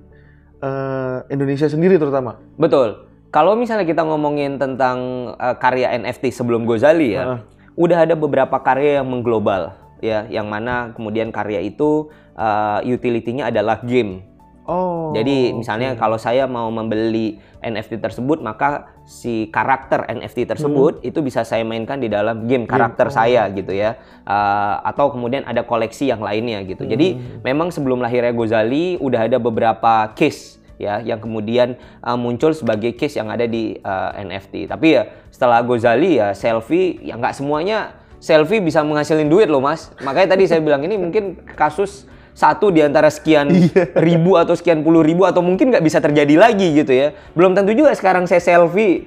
eh, 0.62 1.18
Indonesia 1.28 1.66
sendiri 1.66 1.98
terutama? 1.98 2.38
betul 2.56 3.10
kalau 3.32 3.56
misalnya 3.58 3.84
kita 3.84 4.06
ngomongin 4.06 4.56
tentang 4.56 5.32
eh, 5.36 5.56
karya 5.58 5.92
NFT 5.98 6.32
sebelum 6.32 6.64
Gozali 6.64 7.18
ya 7.18 7.24
Heeh. 7.26 7.38
udah 7.76 7.98
ada 8.06 8.14
beberapa 8.14 8.56
karya 8.62 9.02
yang 9.02 9.08
mengglobal 9.10 9.74
ya 10.02 10.26
yang 10.30 10.46
mana 10.46 10.94
kemudian 10.94 11.34
karya 11.34 11.60
itu 11.60 12.08
eh, 12.38 12.80
utility-nya 12.86 13.50
adalah 13.50 13.82
game 13.82 14.31
Oh. 14.62 15.10
Jadi 15.10 15.50
misalnya 15.50 15.98
kalau 15.98 16.14
saya 16.14 16.46
mau 16.46 16.70
membeli 16.70 17.42
NFT 17.62 17.98
tersebut 17.98 18.38
maka 18.38 18.94
si 19.02 19.50
karakter 19.50 20.06
NFT 20.06 20.46
tersebut 20.46 21.02
itu 21.02 21.18
bisa 21.18 21.42
saya 21.42 21.66
mainkan 21.66 21.98
di 21.98 22.06
dalam 22.06 22.46
game 22.46 22.70
karakter 22.70 23.10
saya 23.10 23.50
gitu 23.50 23.74
ya. 23.74 23.98
Uh, 24.22 24.78
atau 24.86 25.10
kemudian 25.10 25.42
ada 25.42 25.66
koleksi 25.66 26.10
yang 26.10 26.22
lainnya 26.22 26.62
gitu. 26.62 26.86
Jadi 26.86 27.18
memang 27.42 27.74
sebelum 27.74 27.98
lahirnya 27.98 28.30
Gozali 28.30 28.98
udah 29.02 29.26
ada 29.26 29.38
beberapa 29.42 30.14
case 30.14 30.62
ya 30.78 31.02
yang 31.02 31.18
kemudian 31.18 31.78
uh, 32.02 32.18
muncul 32.18 32.54
sebagai 32.54 32.94
case 32.94 33.18
yang 33.18 33.34
ada 33.34 33.46
di 33.50 33.78
uh, 33.82 34.14
NFT. 34.14 34.70
Tapi 34.70 34.86
ya 34.94 35.02
setelah 35.30 35.58
Gozali 35.66 36.22
ya 36.22 36.38
selfie 36.38 37.02
ya 37.02 37.18
nggak 37.18 37.34
semuanya 37.34 37.98
selfie 38.22 38.62
bisa 38.62 38.86
menghasilin 38.86 39.26
duit 39.26 39.50
loh 39.50 39.58
mas. 39.58 39.90
Makanya 40.06 40.38
tadi 40.38 40.46
saya 40.46 40.62
bilang 40.62 40.86
ini 40.86 40.94
mungkin 40.94 41.42
kasus 41.58 42.06
satu 42.32 42.72
di 42.72 42.80
antara 42.80 43.12
sekian 43.12 43.48
ribu 43.96 44.36
atau 44.36 44.56
sekian 44.56 44.80
puluh 44.80 45.04
ribu 45.04 45.24
atau 45.24 45.40
mungkin 45.40 45.68
nggak 45.68 45.84
bisa 45.84 46.00
terjadi 46.00 46.34
lagi 46.36 46.72
gitu 46.74 46.90
ya. 46.90 47.12
Belum 47.32 47.52
tentu 47.52 47.72
juga 47.72 47.92
sekarang 47.92 48.24
saya 48.24 48.40
selfie 48.40 49.04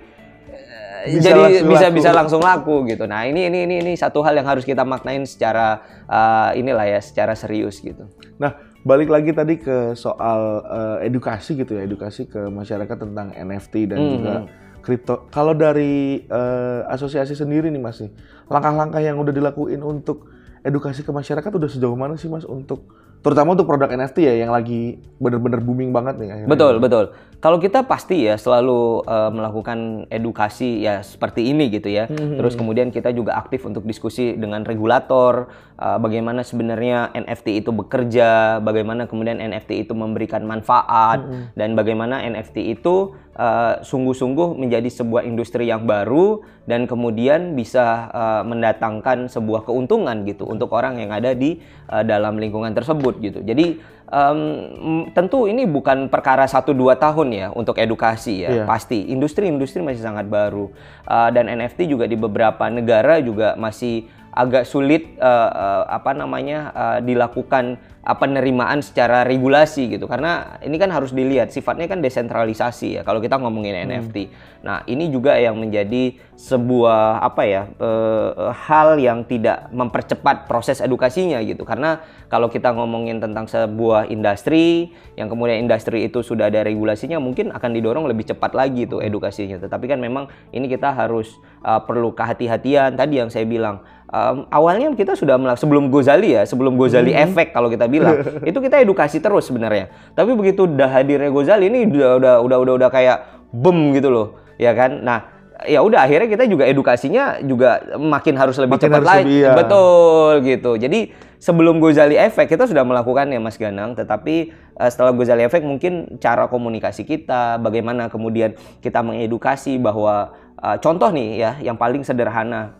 eh, 0.48 1.18
Bisa 1.18 1.34
jadi 1.34 1.40
langsung 1.42 1.68
bisa 1.70 1.86
laku. 1.88 1.96
bisa 1.98 2.10
langsung 2.14 2.42
laku 2.42 2.76
gitu. 2.90 3.04
Nah 3.06 3.26
ini 3.26 3.50
ini 3.50 3.66
ini 3.66 3.76
ini 3.82 3.92
satu 3.94 4.22
hal 4.22 4.34
yang 4.38 4.48
harus 4.48 4.66
kita 4.66 4.86
maknain 4.86 5.26
secara 5.26 5.82
eh, 6.06 6.60
inilah 6.62 6.86
ya 6.86 7.00
secara 7.02 7.34
serius 7.34 7.82
gitu. 7.82 8.06
Nah, 8.38 8.58
balik 8.82 9.10
lagi 9.10 9.34
tadi 9.34 9.58
ke 9.58 9.94
soal 9.94 10.62
eh, 10.66 11.08
edukasi 11.10 11.58
gitu 11.58 11.78
ya, 11.78 11.86
edukasi 11.86 12.26
ke 12.26 12.50
masyarakat 12.50 12.98
tentang 12.98 13.34
NFT 13.34 13.74
dan 13.90 13.98
Hmm, 14.02 14.12
juga 14.14 14.34
kripto. 14.82 15.26
Kalau 15.34 15.58
dari 15.58 16.22
uh, 16.30 16.86
asosiasi 16.94 17.34
sendiri 17.34 17.74
nih 17.74 17.82
Mas 17.82 17.98
nih, 17.98 18.14
langkah-langkah 18.46 19.02
yang 19.02 19.18
udah 19.18 19.34
dilakuin 19.34 19.82
untuk 19.82 20.30
edukasi 20.62 21.02
ke 21.02 21.10
masyarakat 21.10 21.50
udah 21.50 21.66
sejauh 21.66 21.98
mana 21.98 22.14
sih 22.22 22.30
Mas 22.30 22.46
untuk 22.46 22.86
terutama 23.26 23.58
untuk 23.58 23.66
produk 23.66 23.90
NFT 23.90 24.22
ya 24.22 24.46
yang 24.46 24.54
lagi 24.54 25.02
bener-bener 25.18 25.58
booming 25.58 25.90
banget 25.90 26.22
nih 26.22 26.30
akhirnya. 26.30 26.52
Betul, 26.54 26.78
betul. 26.78 27.06
Kalau 27.42 27.58
kita 27.58 27.82
pasti 27.90 28.30
ya 28.30 28.38
selalu 28.38 29.02
uh, 29.02 29.34
melakukan 29.34 30.06
edukasi 30.14 30.86
ya 30.86 31.02
seperti 31.02 31.50
ini 31.50 31.74
gitu 31.74 31.90
ya. 31.90 32.06
Hmm. 32.06 32.38
Terus 32.38 32.54
kemudian 32.54 32.94
kita 32.94 33.10
juga 33.18 33.34
aktif 33.42 33.66
untuk 33.66 33.82
diskusi 33.90 34.38
dengan 34.38 34.62
regulator 34.62 35.50
uh, 35.82 35.98
bagaimana 35.98 36.46
sebenarnya 36.46 37.18
NFT 37.18 37.66
itu 37.66 37.74
bekerja, 37.74 38.62
bagaimana 38.62 39.10
kemudian 39.10 39.42
NFT 39.42 39.90
itu 39.90 39.98
memberikan 39.98 40.46
manfaat 40.46 41.26
hmm. 41.26 41.58
dan 41.58 41.74
bagaimana 41.74 42.22
NFT 42.22 42.78
itu 42.78 43.18
uh, 43.38 43.84
sungguh-sungguh 43.86 44.58
menjadi 44.58 44.90
sebuah 44.90 45.28
industri 45.28 45.70
yang 45.70 45.86
baru 45.86 46.42
dan 46.66 46.90
kemudian 46.90 47.54
bisa 47.54 48.10
uh, 48.10 48.42
mendatangkan 48.48 49.30
sebuah 49.30 49.68
keuntungan 49.68 50.26
gitu 50.26 50.50
untuk 50.50 50.74
orang 50.74 50.98
yang 50.98 51.14
ada 51.14 51.38
di 51.38 51.62
uh, 51.92 52.02
dalam 52.02 52.42
lingkungan 52.42 52.74
tersebut 52.74 52.96
tersebut 52.96 53.14
gitu. 53.20 53.40
Jadi 53.42 53.82
um, 54.14 55.10
tentu 55.12 55.50
ini 55.50 55.66
bukan 55.66 56.08
perkara 56.08 56.46
satu 56.46 56.72
dua 56.72 56.96
tahun 56.96 57.28
ya 57.34 57.48
untuk 57.52 57.82
edukasi 57.82 58.46
ya 58.46 58.64
yeah. 58.64 58.68
pasti. 58.70 59.10
Industri-industri 59.10 59.82
masih 59.82 60.06
sangat 60.06 60.30
baru 60.30 60.70
uh, 61.10 61.30
dan 61.34 61.52
NFT 61.52 61.92
juga 61.92 62.06
di 62.06 62.16
beberapa 62.16 62.70
negara 62.70 63.18
juga 63.20 63.54
masih 63.60 64.08
agak 64.36 64.68
sulit 64.68 65.16
uh, 65.18 65.50
uh, 65.50 65.84
apa 65.88 66.12
namanya 66.12 66.70
uh, 66.76 67.00
dilakukan 67.00 67.80
penerimaan 68.14 68.86
secara 68.86 69.26
regulasi 69.26 69.98
gitu 69.98 70.06
karena 70.06 70.62
ini 70.62 70.78
kan 70.78 70.94
harus 70.94 71.10
dilihat 71.10 71.50
sifatnya 71.50 71.90
kan 71.90 72.06
desentralisasi 72.06 73.00
ya 73.00 73.02
kalau 73.02 73.18
kita 73.18 73.42
ngomongin 73.42 73.74
hmm. 73.74 73.86
NFT. 73.90 74.18
Nah 74.62 74.86
ini 74.86 75.10
juga 75.10 75.34
yang 75.42 75.58
menjadi 75.58 76.14
sebuah 76.38 77.26
apa 77.26 77.42
ya 77.50 77.66
uh, 77.82 78.54
hal 78.54 79.02
yang 79.02 79.26
tidak 79.26 79.74
mempercepat 79.74 80.46
proses 80.46 80.86
edukasinya 80.86 81.42
gitu 81.42 81.66
karena 81.66 82.06
kalau 82.30 82.46
kita 82.46 82.78
ngomongin 82.78 83.18
tentang 83.18 83.50
sebuah 83.50 84.14
industri 84.14 84.94
yang 85.18 85.26
kemudian 85.26 85.66
industri 85.66 86.06
itu 86.06 86.22
sudah 86.22 86.54
ada 86.54 86.62
regulasinya 86.62 87.18
mungkin 87.18 87.50
akan 87.50 87.72
didorong 87.74 88.06
lebih 88.06 88.30
cepat 88.30 88.54
lagi 88.54 88.86
tuh 88.86 89.02
edukasinya. 89.02 89.58
Tetapi 89.58 89.86
kan 89.90 89.98
memang 89.98 90.30
ini 90.54 90.70
kita 90.70 90.94
harus 90.94 91.42
uh, 91.66 91.82
perlu 91.82 92.14
kehati-hatian 92.14 92.94
tadi 92.94 93.18
yang 93.18 93.34
saya 93.34 93.50
bilang 93.50 93.82
um, 94.12 94.46
awalnya 94.52 94.92
kita 94.94 95.14
sudah 95.18 95.38
sebelum 95.58 95.90
Gozali 95.90 96.36
ya, 96.38 96.44
sebelum 96.46 96.76
Gozali 96.80 97.14
hmm. 97.14 97.24
efek 97.32 97.48
kalau 97.56 97.68
kita 97.72 97.86
bilang, 98.02 98.18
itu 98.50 98.58
kita 98.60 98.82
edukasi 98.82 99.24
terus 99.24 99.48
sebenarnya. 99.48 99.92
Tapi 100.14 100.36
begitu 100.36 100.68
udah 100.68 100.90
hadirnya 100.90 101.32
Gozali 101.32 101.72
ini 101.72 101.88
udah 101.88 102.20
udah 102.20 102.34
udah 102.44 102.58
udah, 102.62 102.74
udah 102.84 102.90
kayak 102.92 103.18
bom 103.56 103.96
gitu 103.96 104.12
loh, 104.12 104.28
ya 104.60 104.76
kan? 104.76 105.00
Nah, 105.04 105.36
ya 105.64 105.80
udah 105.80 106.04
akhirnya 106.04 106.28
kita 106.28 106.44
juga 106.46 106.68
edukasinya 106.68 107.40
juga 107.40 107.80
makin 107.96 108.36
harus 108.36 108.60
lebih 108.60 108.76
makin 108.76 108.92
cepat 108.92 109.04
lagi. 109.04 109.48
Ya. 109.48 109.56
Betul 109.56 110.44
gitu. 110.44 110.76
Jadi 110.76 111.16
sebelum 111.40 111.80
Gozali 111.80 112.20
efek 112.20 112.52
kita 112.52 112.68
sudah 112.68 112.84
melakukan 112.84 113.32
ya 113.32 113.40
Mas 113.40 113.56
Ganang, 113.56 113.96
tetapi 113.96 114.52
uh, 114.76 114.90
setelah 114.92 115.16
Gozali 115.16 115.48
efek 115.48 115.64
mungkin 115.64 116.20
cara 116.20 116.52
komunikasi 116.52 117.08
kita, 117.08 117.62
bagaimana 117.64 118.12
kemudian 118.12 118.60
kita 118.84 119.00
mengedukasi 119.00 119.80
bahwa 119.80 120.36
uh, 120.60 120.78
contoh 120.84 121.10
nih 121.14 121.30
ya 121.40 121.52
yang 121.64 121.80
paling 121.80 122.04
sederhana 122.04 122.76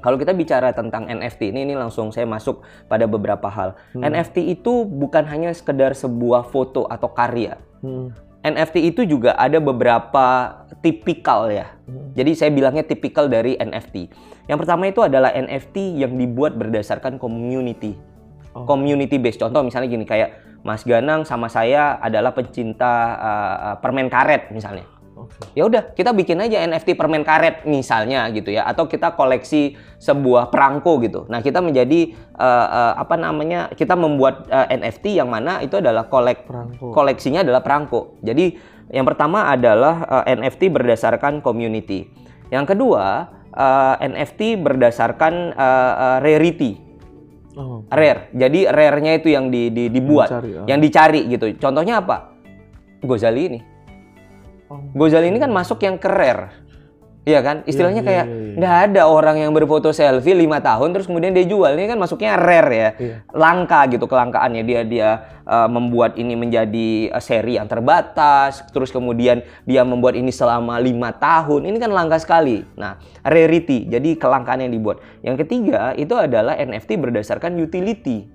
kalau 0.00 0.16
kita 0.16 0.32
bicara 0.32 0.72
tentang 0.72 1.06
NFT 1.06 1.52
ini, 1.52 1.68
ini 1.68 1.74
langsung 1.76 2.10
saya 2.10 2.24
masuk 2.24 2.64
pada 2.88 3.04
beberapa 3.04 3.48
hal. 3.48 3.76
Hmm. 3.92 4.04
NFT 4.04 4.56
itu 4.60 4.84
bukan 4.88 5.24
hanya 5.28 5.52
sekedar 5.52 5.92
sebuah 5.92 6.48
foto 6.48 6.88
atau 6.88 7.08
karya. 7.12 7.60
Hmm. 7.84 8.12
NFT 8.40 8.96
itu 8.96 9.04
juga 9.04 9.36
ada 9.36 9.60
beberapa 9.60 10.56
tipikal 10.80 11.52
ya. 11.52 11.76
Hmm. 11.84 12.16
Jadi 12.16 12.32
saya 12.32 12.50
bilangnya 12.52 12.84
tipikal 12.88 13.28
dari 13.28 13.60
NFT. 13.60 14.08
Yang 14.48 14.58
pertama 14.64 14.88
itu 14.88 15.04
adalah 15.04 15.36
NFT 15.36 16.00
yang 16.00 16.16
dibuat 16.16 16.56
berdasarkan 16.56 17.20
community. 17.20 17.94
Oh. 18.56 18.64
Community 18.64 19.20
based. 19.20 19.38
Contoh 19.38 19.60
misalnya 19.60 19.92
gini 19.92 20.08
kayak 20.08 20.50
Mas 20.64 20.84
Ganang 20.84 21.24
sama 21.24 21.48
saya 21.48 21.96
adalah 22.00 22.36
pencinta 22.36 22.92
uh, 23.16 23.74
permen 23.80 24.08
karet 24.08 24.52
misalnya. 24.52 24.84
Okay. 25.28 25.60
Ya 25.60 25.62
udah, 25.68 25.82
kita 25.92 26.14
bikin 26.16 26.40
aja 26.40 26.62
NFT 26.64 26.96
permen 26.96 27.26
karet 27.26 27.66
misalnya 27.68 28.24
gitu 28.32 28.54
ya, 28.54 28.64
atau 28.64 28.88
kita 28.88 29.12
koleksi 29.18 29.76
sebuah 30.00 30.48
perangko 30.48 31.02
gitu. 31.04 31.26
Nah, 31.28 31.44
kita 31.44 31.60
menjadi 31.60 32.14
uh, 32.38 32.68
uh, 32.68 32.92
apa 32.96 33.20
namanya? 33.20 33.68
Kita 33.74 33.98
membuat 33.98 34.48
uh, 34.48 34.68
eh, 34.70 34.80
NFT 34.80 35.20
yang 35.20 35.28
mana 35.28 35.60
itu 35.60 35.76
adalah 35.76 36.08
kolek 36.08 36.48
perangko. 36.48 36.94
koleksinya 36.96 37.44
adalah 37.44 37.60
perangko. 37.60 38.16
Jadi 38.24 38.56
yang 38.90 39.06
pertama 39.06 39.50
adalah 39.50 40.06
uh, 40.08 40.24
NFT 40.24 40.72
berdasarkan 40.72 41.44
community. 41.44 42.08
Yang 42.50 42.74
kedua 42.74 43.30
uh, 43.54 43.94
NFT 44.00 44.58
berdasarkan 44.58 45.54
uh, 45.54 45.94
uh, 45.94 46.18
rarity. 46.22 46.80
Oh. 47.58 47.82
Rare. 47.90 48.30
Jadi 48.30 48.62
rare-nya 48.70 49.18
itu 49.18 49.34
yang 49.34 49.50
di, 49.50 49.74
di, 49.74 49.90
dibuat, 49.90 50.30
dicari, 50.30 50.50
oh. 50.54 50.66
yang 50.70 50.78
dicari 50.78 51.20
gitu. 51.26 51.46
Contohnya 51.58 51.98
apa? 51.98 52.30
Gozali 53.02 53.42
ini 53.48 53.60
Oh. 54.70 54.78
Gozali 54.94 55.34
ini 55.34 55.42
kan 55.42 55.50
masuk 55.50 55.82
yang 55.82 55.98
kerer. 55.98 56.70
Iya 57.20 57.44
kan? 57.44 57.56
Istilahnya 57.68 58.00
yeah, 58.00 58.08
kayak 58.08 58.24
iya, 58.24 58.32
iya. 58.32 58.56
nggak 58.56 58.72
yeah, 58.72 58.82
yeah. 58.88 58.92
ada 58.96 59.02
orang 59.04 59.36
yang 59.36 59.52
berfoto 59.52 59.92
selfie 59.92 60.32
lima 60.32 60.56
tahun 60.64 60.96
terus 60.96 61.04
kemudian 61.04 61.36
dia 61.36 61.44
jual. 61.44 61.68
Ini 61.76 61.84
kan 61.90 61.98
masuknya 62.00 62.38
rare 62.40 62.70
ya. 62.72 62.90
Yeah. 62.96 63.18
Langka 63.36 63.84
gitu 63.92 64.08
kelangkaannya. 64.08 64.62
Dia 64.64 64.80
dia 64.88 65.08
uh, 65.44 65.68
membuat 65.68 66.16
ini 66.16 66.32
menjadi 66.32 67.12
uh, 67.12 67.20
seri 67.20 67.60
yang 67.60 67.68
terbatas, 67.68 68.64
terus 68.72 68.88
kemudian 68.88 69.44
dia 69.68 69.84
membuat 69.84 70.16
ini 70.16 70.32
selama 70.32 70.80
lima 70.80 71.12
tahun. 71.12 71.68
Ini 71.68 71.76
kan 71.76 71.92
langka 71.92 72.16
sekali. 72.16 72.64
Nah, 72.80 72.96
rarity. 73.20 73.84
Jadi 73.90 74.16
kelangkaan 74.16 74.64
yang 74.64 74.72
dibuat. 74.72 75.04
Yang 75.20 75.44
ketiga 75.44 75.92
itu 76.00 76.16
adalah 76.16 76.56
NFT 76.56 76.96
berdasarkan 76.96 77.52
utility. 77.60 78.32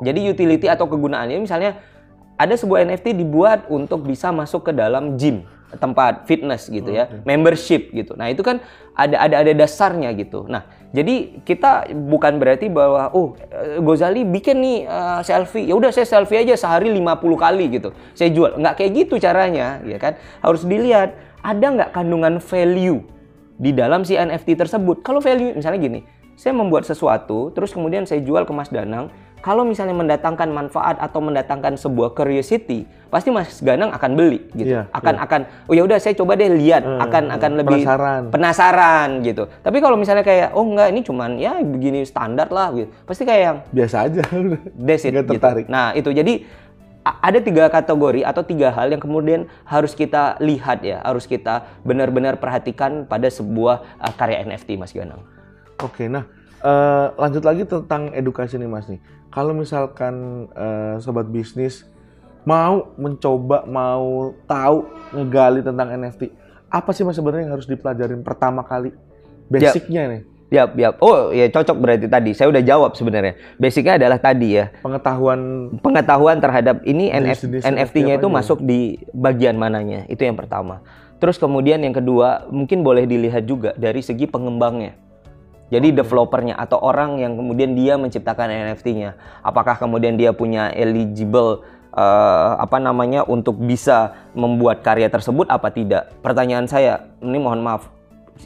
Jadi 0.00 0.20
utility 0.24 0.66
atau 0.72 0.88
kegunaannya 0.88 1.36
misalnya 1.36 1.93
ada 2.34 2.54
sebuah 2.58 2.82
NFT 2.86 3.14
dibuat 3.14 3.70
untuk 3.70 4.06
bisa 4.06 4.34
masuk 4.34 4.70
ke 4.70 4.72
dalam 4.74 5.14
gym 5.14 5.46
tempat 5.74 6.26
fitness 6.30 6.70
gitu 6.70 6.90
ya, 6.94 7.10
okay. 7.10 7.22
membership 7.26 7.90
gitu. 7.90 8.14
Nah, 8.14 8.30
itu 8.30 8.46
kan 8.46 8.62
ada 8.94 9.18
ada 9.18 9.42
ada 9.42 9.52
dasarnya 9.54 10.14
gitu. 10.14 10.46
Nah, 10.46 10.66
jadi 10.94 11.42
kita 11.42 11.90
bukan 11.94 12.38
berarti 12.38 12.70
bahwa 12.70 13.10
oh 13.10 13.34
Gozali 13.82 14.22
bikin 14.22 14.62
nih 14.62 14.78
uh, 14.86 15.20
selfie, 15.26 15.66
ya 15.66 15.74
udah 15.74 15.90
saya 15.90 16.06
selfie 16.06 16.46
aja 16.46 16.54
sehari 16.54 16.94
50 16.94 17.18
kali 17.34 17.64
gitu. 17.74 17.90
Saya 18.14 18.30
jual. 18.30 18.54
Nggak 18.58 18.74
kayak 18.78 18.90
gitu 19.04 19.14
caranya, 19.18 19.82
ya 19.82 19.98
kan? 19.98 20.14
Harus 20.38 20.62
dilihat 20.62 21.18
ada 21.42 21.66
nggak 21.66 21.90
kandungan 21.90 22.38
value 22.38 23.02
di 23.58 23.70
dalam 23.74 24.06
si 24.06 24.14
NFT 24.14 24.54
tersebut. 24.54 25.02
Kalau 25.02 25.18
value 25.18 25.58
misalnya 25.58 25.80
gini, 25.82 26.00
saya 26.38 26.54
membuat 26.54 26.86
sesuatu 26.86 27.50
terus 27.54 27.74
kemudian 27.74 28.06
saya 28.06 28.22
jual 28.22 28.46
ke 28.46 28.52
Mas 28.54 28.70
Danang, 28.70 29.10
kalau 29.44 29.60
misalnya 29.60 29.92
mendatangkan 29.92 30.48
manfaat 30.48 30.96
atau 30.96 31.20
mendatangkan 31.20 31.76
sebuah 31.76 32.16
curiosity, 32.16 32.88
pasti 33.12 33.28
Mas 33.28 33.60
Ganang 33.60 33.92
akan 33.92 34.16
beli 34.16 34.40
gitu. 34.56 34.72
Yeah, 34.80 34.88
akan 34.88 35.20
yeah. 35.20 35.24
akan 35.28 35.40
oh 35.68 35.74
ya 35.76 35.84
udah 35.84 36.00
saya 36.00 36.16
coba 36.16 36.40
deh 36.40 36.48
lihat, 36.48 36.80
hmm, 36.80 36.96
akan 37.04 37.24
akan 37.28 37.50
lebih 37.60 37.84
penasaran. 37.84 38.22
penasaran 38.32 39.08
gitu. 39.20 39.44
Tapi 39.60 39.84
kalau 39.84 40.00
misalnya 40.00 40.24
kayak 40.24 40.56
oh 40.56 40.64
enggak 40.64 40.88
ini 40.96 41.00
cuman 41.04 41.36
ya 41.36 41.60
begini 41.60 42.08
standar 42.08 42.48
lah 42.48 42.72
gitu. 42.72 42.88
Pasti 43.04 43.28
kayak 43.28 43.42
yang 43.44 43.58
biasa 43.68 43.96
aja. 44.08 44.22
That's 44.80 45.04
it, 45.04 45.12
gitu. 45.12 45.36
tertarik. 45.36 45.68
Nah, 45.68 45.92
itu 45.92 46.08
jadi 46.08 46.40
ada 47.04 47.36
tiga 47.44 47.68
kategori 47.68 48.24
atau 48.24 48.40
tiga 48.48 48.72
hal 48.72 48.96
yang 48.96 49.02
kemudian 49.04 49.44
harus 49.68 49.92
kita 49.92 50.40
lihat 50.40 50.80
ya, 50.80 51.04
harus 51.04 51.28
kita 51.28 51.68
benar-benar 51.84 52.40
perhatikan 52.40 53.04
pada 53.04 53.28
sebuah 53.28 54.00
uh, 54.00 54.12
karya 54.16 54.40
NFT 54.48 54.80
Mas 54.80 54.96
Ganang. 54.96 55.20
Oke, 55.84 56.08
nah 56.08 56.24
uh, 56.64 57.12
lanjut 57.20 57.44
lagi 57.44 57.62
tentang 57.68 58.10
edukasi 58.16 58.56
nih 58.56 58.66
Mas 58.66 58.88
nih 58.88 58.98
kalau 59.28 59.52
misalkan 59.52 60.48
uh, 60.56 60.96
sobat 60.98 61.28
bisnis 61.28 61.84
mau 62.48 62.92
mencoba 62.96 63.68
mau 63.68 64.32
tahu 64.48 64.88
ngegali 65.12 65.60
tentang 65.60 65.92
NFT 65.92 66.28
apa 66.68 66.90
sih 66.90 67.06
mas 67.06 67.16
sebenarnya 67.16 67.48
yang 67.48 67.54
harus 67.56 67.70
dipelajarin 67.70 68.20
pertama 68.20 68.66
kali 68.66 68.92
basicnya 69.48 70.02
yep. 70.08 70.12
nih 70.12 70.22
Ya, 70.52 70.70
ya. 70.70 70.94
Oh, 71.02 71.34
ya 71.34 71.50
cocok 71.50 71.76
berarti 71.82 72.06
tadi. 72.06 72.30
Saya 72.30 72.46
udah 72.46 72.62
jawab 72.62 72.94
sebenarnya. 72.94 73.34
Basicnya 73.58 73.98
adalah 73.98 74.22
tadi 74.22 74.54
ya. 74.54 74.70
Pengetahuan 74.86 75.72
pengetahuan 75.82 76.38
terhadap 76.38 76.78
ini 76.86 77.10
NFT-nya 77.10 78.22
itu 78.22 78.28
masuk 78.30 78.62
di 78.62 79.02
bagian 79.10 79.58
mananya. 79.58 80.06
Itu 80.06 80.22
yang 80.22 80.38
pertama. 80.38 80.78
Terus 81.18 81.42
kemudian 81.42 81.82
yang 81.82 81.96
kedua, 81.96 82.46
mungkin 82.54 82.86
boleh 82.86 83.02
dilihat 83.02 83.48
juga 83.50 83.74
dari 83.74 83.98
segi 83.98 84.30
pengembangnya. 84.30 84.94
Jadi 85.74 85.90
okay. 85.90 85.98
developernya 85.98 86.54
atau 86.54 86.78
orang 86.78 87.18
yang 87.18 87.34
kemudian 87.34 87.74
dia 87.74 87.98
menciptakan 87.98 88.46
NFT-nya, 88.46 89.18
apakah 89.42 89.74
kemudian 89.74 90.14
dia 90.14 90.30
punya 90.30 90.70
eligible 90.70 91.66
uh, 91.90 92.54
apa 92.62 92.78
namanya 92.78 93.26
untuk 93.26 93.58
bisa 93.58 94.14
membuat 94.38 94.86
karya 94.86 95.10
tersebut 95.10 95.50
apa 95.50 95.74
tidak? 95.74 96.14
Pertanyaan 96.22 96.70
saya, 96.70 97.10
ini 97.18 97.42
mohon 97.42 97.58
maaf, 97.66 97.90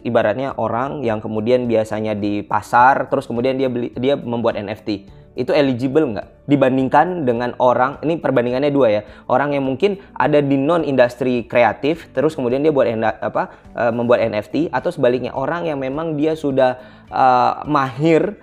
ibaratnya 0.04 0.56
orang 0.56 1.04
yang 1.04 1.20
kemudian 1.20 1.64
biasanya 1.68 2.12
di 2.12 2.44
pasar 2.44 3.08
terus 3.08 3.25
kemudian 3.25 3.56
dia 3.56 3.68
beli 3.73 3.92
dia 3.97 4.16
membuat 4.16 4.61
NFT 4.61 5.18
itu 5.38 5.54
eligible 5.54 6.02
nggak? 6.02 6.50
Dibandingkan 6.50 7.23
dengan 7.23 7.54
orang 7.62 8.02
ini 8.02 8.18
perbandingannya 8.18 8.75
dua 8.75 8.88
ya. 8.90 9.02
Orang 9.30 9.54
yang 9.54 9.62
mungkin 9.62 10.02
ada 10.18 10.42
di 10.42 10.59
non 10.59 10.83
industri 10.83 11.47
kreatif 11.47 12.11
terus 12.11 12.35
kemudian 12.35 12.61
dia 12.66 12.75
buat 12.75 12.90
apa 12.90 13.54
uh, 13.78 13.92
membuat 13.95 14.26
NFT 14.26 14.75
atau 14.75 14.90
sebaliknya 14.90 15.30
orang 15.38 15.71
yang 15.71 15.78
memang 15.78 16.18
dia 16.18 16.35
sudah 16.35 16.83
uh, 17.14 17.62
mahir 17.71 18.35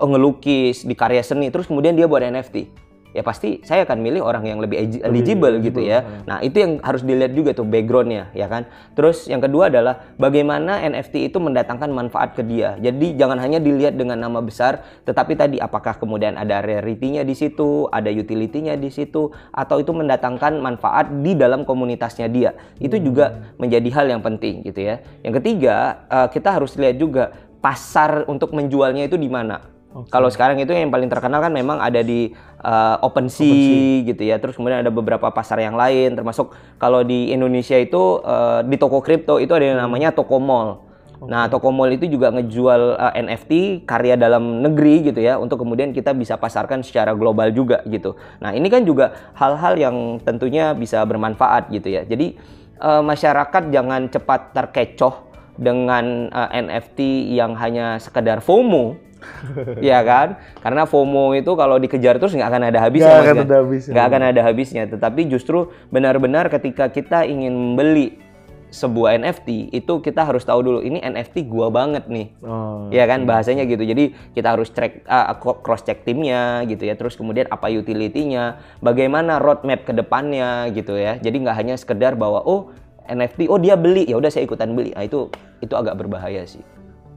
ngelukis 0.00 0.88
di 0.88 0.96
karya 0.96 1.20
seni 1.20 1.52
terus 1.52 1.68
kemudian 1.68 1.92
dia 1.92 2.08
buat 2.08 2.24
NFT 2.24 2.89
ya 3.10 3.22
pasti 3.26 3.62
saya 3.66 3.82
akan 3.86 3.98
milih 4.00 4.22
orang 4.22 4.46
yang 4.46 4.58
lebih 4.62 5.02
eligible 5.02 5.58
gitu 5.62 5.82
ya. 5.82 6.04
Nah 6.26 6.38
itu 6.40 6.62
yang 6.62 6.72
harus 6.82 7.02
dilihat 7.02 7.34
juga 7.34 7.54
tuh 7.54 7.66
backgroundnya 7.66 8.30
ya 8.34 8.46
kan. 8.46 8.66
Terus 8.94 9.26
yang 9.26 9.42
kedua 9.42 9.68
adalah 9.70 10.14
bagaimana 10.16 10.82
NFT 10.86 11.32
itu 11.32 11.38
mendatangkan 11.42 11.90
manfaat 11.90 12.38
ke 12.38 12.42
dia. 12.46 12.78
Jadi 12.78 13.18
jangan 13.18 13.38
hanya 13.42 13.58
dilihat 13.58 13.98
dengan 13.98 14.18
nama 14.20 14.38
besar, 14.42 14.82
tetapi 15.06 15.34
tadi 15.34 15.56
apakah 15.58 15.98
kemudian 15.98 16.38
ada 16.38 16.62
rarity-nya 16.62 17.26
di 17.26 17.34
situ, 17.34 17.86
ada 17.90 18.08
utility-nya 18.08 18.78
di 18.78 18.90
situ, 18.92 19.30
atau 19.50 19.76
itu 19.82 19.90
mendatangkan 19.90 20.58
manfaat 20.58 21.10
di 21.22 21.34
dalam 21.34 21.66
komunitasnya 21.66 22.30
dia. 22.30 22.54
Itu 22.78 22.98
juga 23.02 23.54
menjadi 23.58 23.88
hal 23.92 24.06
yang 24.10 24.22
penting 24.22 24.62
gitu 24.66 24.80
ya. 24.82 25.02
Yang 25.26 25.42
ketiga 25.42 26.06
eh, 26.08 26.28
kita 26.30 26.48
harus 26.54 26.74
lihat 26.78 26.96
juga 26.96 27.34
pasar 27.60 28.24
untuk 28.26 28.56
menjualnya 28.56 29.06
itu 29.06 29.20
di 29.20 29.28
mana. 29.28 29.80
Kalau 29.90 30.30
sekarang 30.30 30.62
itu 30.62 30.70
yang 30.70 30.94
paling 30.94 31.10
terkenal 31.10 31.42
kan 31.42 31.50
memang 31.50 31.82
ada 31.82 31.98
di 31.98 32.30
uh, 32.60 32.96
OpenSea 33.04 34.04
gitu 34.06 34.22
ya. 34.22 34.36
Terus 34.38 34.56
kemudian 34.56 34.84
ada 34.84 34.92
beberapa 34.92 35.28
pasar 35.32 35.60
yang 35.60 35.76
lain 35.76 36.16
termasuk 36.16 36.52
kalau 36.76 37.02
di 37.02 37.32
Indonesia 37.32 37.76
itu 37.76 38.20
uh, 38.22 38.62
di 38.64 38.76
toko 38.76 39.00
kripto 39.00 39.40
itu 39.40 39.52
ada 39.52 39.64
yang 39.64 39.80
namanya 39.80 40.12
toko 40.12 40.36
mall. 40.38 40.90
Nah, 41.20 41.52
toko 41.52 41.68
mall 41.68 41.92
itu 41.92 42.08
juga 42.08 42.32
ngejual 42.32 42.96
uh, 42.96 43.12
NFT 43.12 43.84
karya 43.84 44.16
dalam 44.16 44.64
negeri 44.64 45.12
gitu 45.12 45.20
ya 45.20 45.36
untuk 45.36 45.60
kemudian 45.60 45.92
kita 45.92 46.16
bisa 46.16 46.40
pasarkan 46.40 46.80
secara 46.80 47.12
global 47.12 47.52
juga 47.52 47.84
gitu. 47.84 48.16
Nah, 48.40 48.56
ini 48.56 48.72
kan 48.72 48.88
juga 48.88 49.12
hal-hal 49.36 49.76
yang 49.76 49.96
tentunya 50.24 50.72
bisa 50.72 51.04
bermanfaat 51.04 51.68
gitu 51.68 51.92
ya. 51.92 52.08
Jadi 52.08 52.40
uh, 52.80 53.04
masyarakat 53.04 53.68
jangan 53.68 54.08
cepat 54.08 54.56
terkecoh 54.56 55.28
dengan 55.60 56.32
uh, 56.32 56.48
NFT 56.56 57.28
yang 57.36 57.52
hanya 57.60 58.00
sekedar 58.00 58.40
FOMO 58.40 59.09
ya 59.92 60.00
kan? 60.02 60.40
Karena 60.60 60.84
FOMO 60.84 61.36
itu 61.36 61.52
kalau 61.54 61.76
dikejar 61.76 62.16
terus 62.20 62.32
nggak 62.32 62.50
akan 62.50 62.62
ada 62.68 62.78
habisnya. 62.80 63.08
Nggak 63.10 63.22
akan 63.22 63.36
kan? 63.36 63.46
ada 63.46 63.56
habisnya. 63.60 63.92
Nggak 63.92 64.06
akan 64.06 64.22
ada 64.22 64.40
habisnya. 64.44 64.82
Tetapi 64.88 65.20
justru 65.28 65.58
benar-benar 65.92 66.48
ketika 66.48 66.88
kita 66.88 67.24
ingin 67.24 67.52
membeli 67.52 68.30
sebuah 68.70 69.18
NFT 69.18 69.74
itu 69.74 69.98
kita 69.98 70.22
harus 70.22 70.46
tahu 70.46 70.62
dulu 70.62 70.80
ini 70.80 71.02
NFT 71.02 71.50
gua 71.50 71.68
banget 71.68 72.06
nih. 72.06 72.30
Oh, 72.46 72.86
Ya 72.94 73.04
kan 73.10 73.26
bahasanya 73.26 73.66
gitu. 73.66 73.82
Jadi 73.82 74.14
kita 74.32 74.54
harus 74.54 74.70
cek 74.70 75.04
uh, 75.10 75.34
cross 75.36 75.82
check 75.82 76.06
timnya 76.06 76.62
gitu 76.70 76.86
ya. 76.86 76.94
Terus 76.94 77.18
kemudian 77.18 77.50
apa 77.50 77.66
utility-nya, 77.66 78.62
bagaimana 78.78 79.42
roadmap 79.42 79.82
ke 79.82 79.92
depannya 79.92 80.70
gitu 80.70 80.94
ya. 80.94 81.18
Jadi 81.18 81.36
nggak 81.42 81.56
hanya 81.58 81.74
sekedar 81.74 82.14
bahwa 82.14 82.46
oh 82.46 82.70
NFT 83.10 83.50
oh 83.50 83.58
dia 83.58 83.74
beli 83.74 84.06
ya 84.06 84.16
udah 84.16 84.30
saya 84.30 84.46
ikutan 84.46 84.70
beli. 84.72 84.94
Nah 84.94 85.02
itu 85.02 85.26
itu 85.58 85.74
agak 85.74 85.98
berbahaya 85.98 86.46
sih. 86.46 86.62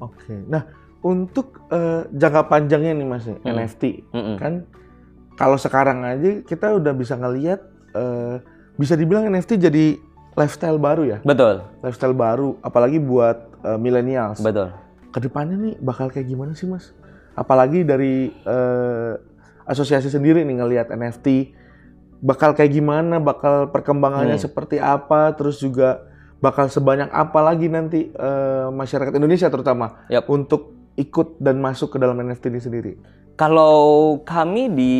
Oke. 0.01 0.33
Nah, 0.49 0.65
untuk 1.03 1.67
eh, 1.67 2.07
jangka 2.09 2.47
panjangnya 2.47 2.95
nih 2.95 3.07
Mas, 3.07 3.27
NFT 3.27 3.83
Mm-mm. 4.09 4.35
kan 4.39 4.53
kalau 5.35 5.57
sekarang 5.57 6.01
aja 6.01 6.41
kita 6.41 6.73
udah 6.73 6.93
bisa 6.95 7.13
ngelihat 7.13 7.59
eh, 7.91 8.39
bisa 8.73 8.95
dibilang 8.95 9.27
NFT 9.27 9.59
jadi 9.59 9.99
lifestyle 10.33 10.81
baru 10.81 11.03
ya. 11.05 11.17
Betul. 11.21 11.61
Lifestyle 11.83 12.15
baru 12.15 12.57
apalagi 12.59 12.97
buat 12.97 13.37
eh, 13.61 13.77
millennials. 13.77 14.41
Betul. 14.41 14.71
Ke 15.11 15.21
depannya 15.21 15.59
nih 15.59 15.75
bakal 15.77 16.09
kayak 16.09 16.25
gimana 16.25 16.55
sih 16.55 16.65
Mas? 16.65 16.89
Apalagi 17.35 17.83
dari 17.83 18.31
eh, 18.31 19.13
asosiasi 19.67 20.09
sendiri 20.09 20.41
nih 20.41 20.55
ngelihat 20.57 20.87
NFT 20.89 21.27
bakal 22.23 22.55
kayak 22.55 22.71
gimana, 22.71 23.19
bakal 23.19 23.67
perkembangannya 23.67 24.39
Hmm. 24.39 24.45
seperti 24.47 24.79
apa, 24.79 25.35
terus 25.35 25.59
juga 25.59 26.07
bakal 26.39 26.67
sebanyak 26.67 27.11
apa 27.11 27.39
lagi 27.39 27.67
nanti 27.67 28.07
eh, 28.07 28.67
masyarakat 28.71 29.11
Indonesia 29.13 29.51
terutama 29.51 30.07
Yap. 30.07 30.27
untuk 30.31 30.82
ikut 30.95 31.41
dan 31.41 31.57
masuk 31.57 31.93
ke 31.93 31.97
dalam 31.97 32.17
NFT 32.17 32.53
ini 32.53 32.61
sendiri. 32.61 32.93
Kalau 33.33 34.17
kami 34.21 34.69
di 34.69 34.95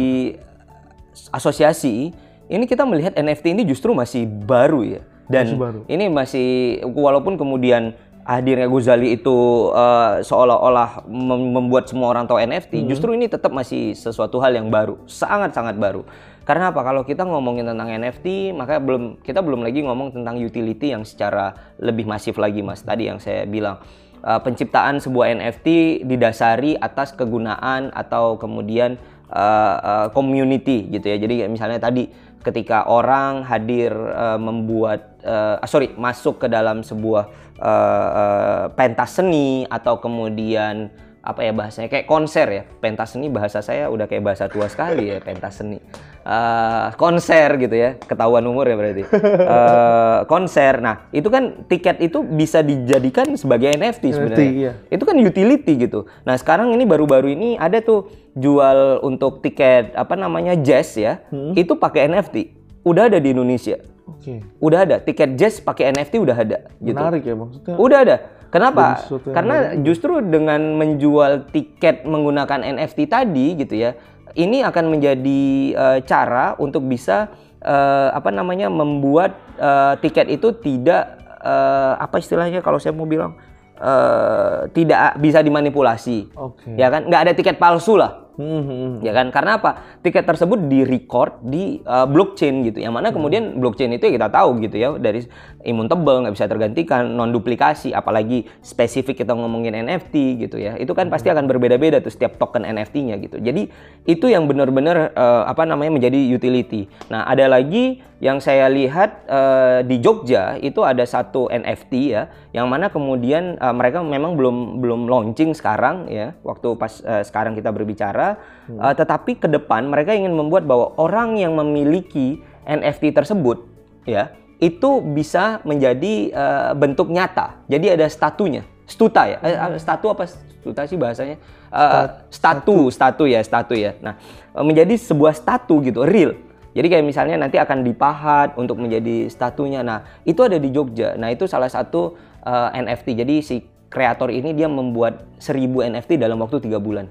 asosiasi 1.29 2.09
ini 2.49 2.65
kita 2.65 2.83
melihat 2.83 3.13
NFT 3.13 3.53
ini 3.53 3.63
justru 3.63 3.93
masih 3.93 4.25
baru 4.25 4.81
ya. 4.83 5.01
Dan 5.23 5.55
Masih 5.55 5.59
baru. 5.59 5.79
ini 5.87 6.05
masih 6.11 6.47
walaupun 6.91 7.39
kemudian 7.39 7.95
hadirnya 8.27 8.67
Gozali 8.67 9.15
itu 9.15 9.35
eh, 9.71 10.19
seolah-olah 10.19 11.07
mem- 11.07 11.51
membuat 11.55 11.87
semua 11.87 12.11
orang 12.11 12.27
tahu 12.27 12.39
NFT, 12.39 12.83
justru 12.87 13.15
ini 13.15 13.31
tetap 13.31 13.55
masih 13.55 13.95
sesuatu 13.95 14.43
hal 14.43 14.51
yang 14.51 14.67
baru, 14.67 14.99
sangat-sangat 15.07 15.79
baru. 15.79 16.03
Karena 16.43 16.75
apa? 16.75 16.83
Kalau 16.83 17.07
kita 17.07 17.23
ngomongin 17.23 17.63
tentang 17.63 17.87
NFT, 17.87 18.51
maka 18.51 18.83
belum 18.83 19.23
kita 19.23 19.39
belum 19.39 19.63
lagi 19.63 19.79
ngomong 19.79 20.11
tentang 20.11 20.35
utility 20.35 20.91
yang 20.91 21.07
secara 21.07 21.55
lebih 21.79 22.03
masif 22.03 22.35
lagi, 22.35 22.59
Mas. 22.59 22.83
Tadi 22.83 23.07
yang 23.07 23.19
saya 23.23 23.47
bilang 23.47 23.79
uh, 24.23 24.39
penciptaan 24.41 25.03
sebuah 25.03 25.35
NFT 25.37 26.01
didasari 26.07 26.79
atas 26.79 27.11
kegunaan 27.13 27.91
atau 27.93 28.39
kemudian 28.39 28.97
uh, 29.29 29.75
uh, 29.77 30.07
community 30.15 30.89
gitu 30.89 31.05
ya. 31.05 31.17
Jadi 31.19 31.45
misalnya 31.51 31.77
tadi 31.77 32.09
ketika 32.43 32.87
orang 32.91 33.47
hadir 33.47 33.91
uh, 33.93 34.39
membuat 34.39 35.19
uh, 35.23 35.63
sorry 35.63 35.95
masuk 35.95 36.43
ke 36.43 36.47
dalam 36.51 36.83
sebuah 36.83 37.31
uh, 37.59 38.09
uh, 38.11 38.63
pentas 38.75 39.15
seni 39.15 39.63
atau 39.71 39.99
kemudian 39.99 40.91
apa 41.23 41.39
ya 41.47 41.55
bahasanya? 41.55 41.87
Kayak 41.87 42.05
konser 42.05 42.47
ya. 42.51 42.63
Pentas 42.83 43.15
seni 43.15 43.31
bahasa 43.31 43.63
saya 43.63 43.87
udah 43.87 44.11
kayak 44.11 44.27
bahasa 44.27 44.51
tua 44.51 44.67
sekali 44.67 45.07
ya 45.07 45.23
pentas 45.27 45.55
seni. 45.55 45.79
Eh, 46.23 46.87
konser 46.99 47.47
gitu 47.63 47.71
ya. 47.71 47.95
Ketahuan 47.95 48.43
umur 48.43 48.67
ya 48.67 48.75
berarti. 48.75 49.07
Eh, 49.07 50.19
konser. 50.27 50.83
Nah 50.83 51.07
itu 51.15 51.31
kan 51.31 51.63
tiket 51.71 52.03
itu 52.03 52.27
bisa 52.27 52.59
dijadikan 52.59 53.39
sebagai 53.39 53.71
NFT 53.71 54.03
sebenarnya. 54.11 54.51
iya. 54.51 54.71
itu 54.91 55.03
kan 55.07 55.15
utility 55.15 55.87
gitu. 55.87 56.11
Nah 56.27 56.35
sekarang 56.35 56.75
ini 56.75 56.83
baru-baru 56.83 57.31
ini 57.31 57.55
ada 57.55 57.79
tuh 57.79 58.11
jual 58.35 58.99
untuk 59.07 59.39
tiket 59.39 59.95
apa 59.95 60.19
namanya 60.19 60.59
jazz 60.59 60.99
ya. 60.99 61.23
Itu 61.55 61.79
pakai 61.79 62.11
NFT 62.11 62.35
udah 62.83 63.07
ada 63.07 63.17
di 63.23 63.31
Indonesia. 63.31 63.79
Oke. 64.03 64.43
udah 64.59 64.79
ada. 64.83 64.95
Tiket 64.99 65.39
jazz 65.39 65.63
pakai 65.63 65.95
NFT 65.95 66.19
udah 66.19 66.35
ada 66.35 66.67
gitu. 66.83 66.99
Menarik 66.99 67.23
ya 67.23 67.35
maksudnya. 67.39 67.75
Udah 67.79 67.99
ada. 68.03 68.17
Kenapa? 68.53 69.01
Karena 69.33 69.73
justru 69.81 70.21
dengan 70.21 70.77
menjual 70.77 71.49
tiket 71.49 72.05
menggunakan 72.05 72.61
NFT 72.61 73.09
tadi 73.09 73.57
gitu 73.57 73.73
ya, 73.73 73.97
ini 74.37 74.61
akan 74.61 74.93
menjadi 74.93 75.41
eh, 75.73 75.99
cara 76.05 76.53
untuk 76.61 76.85
bisa 76.85 77.33
eh, 77.65 78.09
apa 78.13 78.29
namanya 78.29 78.69
membuat 78.69 79.33
eh, 79.57 79.97
tiket 80.05 80.29
itu 80.29 80.53
tidak 80.61 81.17
eh, 81.41 81.93
apa 81.97 82.21
istilahnya 82.21 82.61
kalau 82.61 82.77
saya 82.77 82.93
mau 82.93 83.09
bilang 83.09 83.33
eh, 83.81 84.69
tidak 84.69 85.17
bisa 85.17 85.41
dimanipulasi. 85.41 86.29
Oke. 86.37 86.77
Ya 86.77 86.93
kan? 86.93 87.09
Nggak 87.09 87.21
ada 87.25 87.33
tiket 87.33 87.57
palsu 87.57 87.97
lah 87.97 88.22
Hmm, 88.33 88.61
hmm. 88.65 88.91
ya 89.05 89.13
kan? 89.13 89.29
Karena 89.29 89.61
apa? 89.61 90.01
Tiket 90.01 90.25
tersebut 90.25 90.65
di 90.65 90.81
record 90.81 91.37
di 91.45 91.77
uh, 91.85 92.09
blockchain 92.09 92.65
gitu 92.65 92.81
yang 92.81 92.97
mana 92.97 93.13
kemudian 93.13 93.61
blockchain 93.61 93.93
itu 93.93 94.09
ya 94.09 94.17
kita 94.17 94.29
tahu 94.33 94.57
gitu 94.65 94.75
ya 94.81 94.89
dari 94.97 95.21
immutable 95.61 96.25
nggak 96.25 96.33
bisa 96.33 96.49
tergantikan 96.49 97.13
non 97.13 97.29
duplikasi 97.29 97.93
apalagi 97.93 98.49
spesifik 98.65 99.21
kita 99.21 99.37
ngomongin 99.37 99.77
NFT 99.85 100.41
gitu 100.49 100.57
ya. 100.57 100.73
Itu 100.81 100.97
kan 100.97 101.13
pasti 101.13 101.29
akan 101.29 101.45
berbeda-beda 101.45 102.01
tuh 102.01 102.09
setiap 102.09 102.41
token 102.41 102.65
NFT-nya 102.65 103.21
gitu. 103.21 103.37
Jadi 103.37 103.69
itu 104.09 104.25
yang 104.25 104.49
benar-benar 104.49 105.13
uh, 105.13 105.45
apa 105.45 105.69
namanya 105.69 105.93
menjadi 105.93 106.17
utility. 106.33 106.89
Nah 107.13 107.29
ada 107.29 107.45
lagi 107.45 108.01
yang 108.23 108.39
saya 108.39 108.71
lihat 108.71 109.27
uh, 109.27 109.83
di 109.83 109.99
Jogja 109.99 110.55
itu 110.63 110.79
ada 110.79 111.03
satu 111.03 111.51
NFT 111.51 111.93
ya 112.15 112.31
yang 112.55 112.71
mana 112.71 112.87
kemudian 112.87 113.59
uh, 113.59 113.75
mereka 113.75 113.99
memang 113.99 114.39
belum 114.39 114.79
belum 114.79 115.11
launching 115.11 115.51
sekarang 115.51 116.07
ya 116.07 116.31
waktu 116.39 116.71
pas 116.79 117.03
uh, 117.03 117.19
sekarang 117.19 117.51
kita 117.51 117.75
berbicara 117.75 118.22
Uh, 118.63 118.95
tetapi 118.95 119.35
ke 119.35 119.47
depan 119.51 119.83
mereka 119.91 120.15
ingin 120.15 120.31
membuat 120.31 120.63
bahwa 120.63 120.95
orang 120.95 121.35
yang 121.35 121.51
memiliki 121.59 122.39
NFT 122.63 123.11
tersebut 123.11 123.67
ya 124.07 124.31
itu 124.63 125.03
bisa 125.03 125.59
menjadi 125.67 126.31
uh, 126.31 126.71
bentuk 126.71 127.11
nyata 127.11 127.59
jadi 127.67 127.99
ada 127.99 128.07
statunya 128.07 128.63
stuta 128.87 129.27
ya 129.27 129.37
uh, 129.43 129.75
statu 129.75 130.15
apa 130.15 130.23
stuta 130.31 130.87
sih 130.87 130.95
bahasanya 130.95 131.37
Uh, 131.73 132.05
statu 132.29 132.93
statu 132.93 133.25
ya 133.25 133.41
statu 133.41 133.73
ya 133.73 133.97
nah 133.97 134.13
menjadi 134.61 134.93
sebuah 134.93 135.33
statu 135.33 135.81
gitu 135.81 136.05
real 136.05 136.37
jadi 136.73 136.87
kayak 136.89 137.05
misalnya 137.05 137.37
nanti 137.37 137.61
akan 137.61 137.85
dipahat 137.85 138.57
untuk 138.57 138.81
menjadi 138.81 139.29
statunya. 139.29 139.85
Nah, 139.85 140.01
itu 140.25 140.41
ada 140.41 140.57
di 140.57 140.73
Jogja. 140.73 141.13
Nah, 141.13 141.29
itu 141.29 141.45
salah 141.45 141.69
satu 141.69 142.17
uh, 142.41 142.69
NFT. 142.73 143.13
Jadi 143.13 143.35
si 143.45 143.55
kreator 143.93 144.33
ini 144.33 144.57
dia 144.57 144.65
membuat 144.65 145.37
1000 145.37 145.93
NFT 145.93 146.17
dalam 146.17 146.41
waktu 146.41 146.65
tiga 146.65 146.81
bulan. 146.81 147.05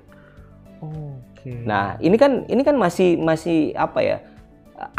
Oke. 1.42 1.66
Nah, 1.66 1.98
ini 1.98 2.14
kan 2.14 2.46
ini 2.46 2.62
kan 2.62 2.78
masih 2.78 3.18
masih 3.18 3.74
apa 3.74 4.00
ya? 4.00 4.18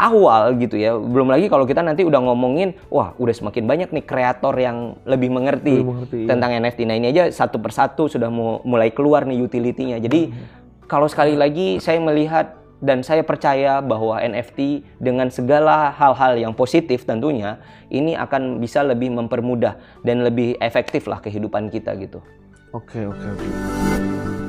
awal 0.00 0.56
gitu 0.56 0.80
ya. 0.80 0.96
Belum 0.96 1.28
lagi 1.28 1.52
kalau 1.52 1.68
kita 1.68 1.84
nanti 1.84 2.06
udah 2.06 2.20
ngomongin, 2.24 2.72
wah 2.88 3.12
udah 3.20 3.34
semakin 3.36 3.68
banyak 3.68 3.88
nih 3.92 4.04
kreator 4.04 4.56
yang 4.56 4.96
lebih 5.04 5.28
mengerti, 5.28 5.84
Lebih 5.84 5.90
mengerti, 5.92 6.18
iya. 6.24 6.28
tentang 6.32 6.50
NFT. 6.56 6.80
Nah, 6.88 6.96
ini 6.96 7.06
aja 7.12 7.28
satu 7.28 7.60
persatu 7.60 8.08
sudah 8.08 8.32
mu- 8.32 8.64
mulai 8.64 8.88
keluar 8.88 9.28
nih 9.28 9.44
utility-nya. 9.44 10.00
Jadi 10.00 10.32
kalau 10.88 11.04
sekali 11.04 11.36
lagi 11.36 11.80
saya 11.84 12.00
melihat 12.00 12.56
dan 12.84 13.00
saya 13.00 13.24
percaya 13.24 13.80
bahwa 13.80 14.20
NFT 14.20 14.84
dengan 15.00 15.32
segala 15.32 15.88
hal-hal 15.96 16.36
yang 16.36 16.52
positif 16.52 17.08
tentunya 17.08 17.56
ini 17.88 18.12
akan 18.12 18.60
bisa 18.60 18.84
lebih 18.84 19.08
mempermudah 19.08 20.04
dan 20.04 20.20
lebih 20.20 20.60
efektif 20.60 21.08
lah 21.08 21.20
kehidupan 21.20 21.72
kita 21.72 21.96
gitu. 21.96 22.20
Oke, 22.74 23.06
oke, 23.06 23.24
oke. 23.24 24.43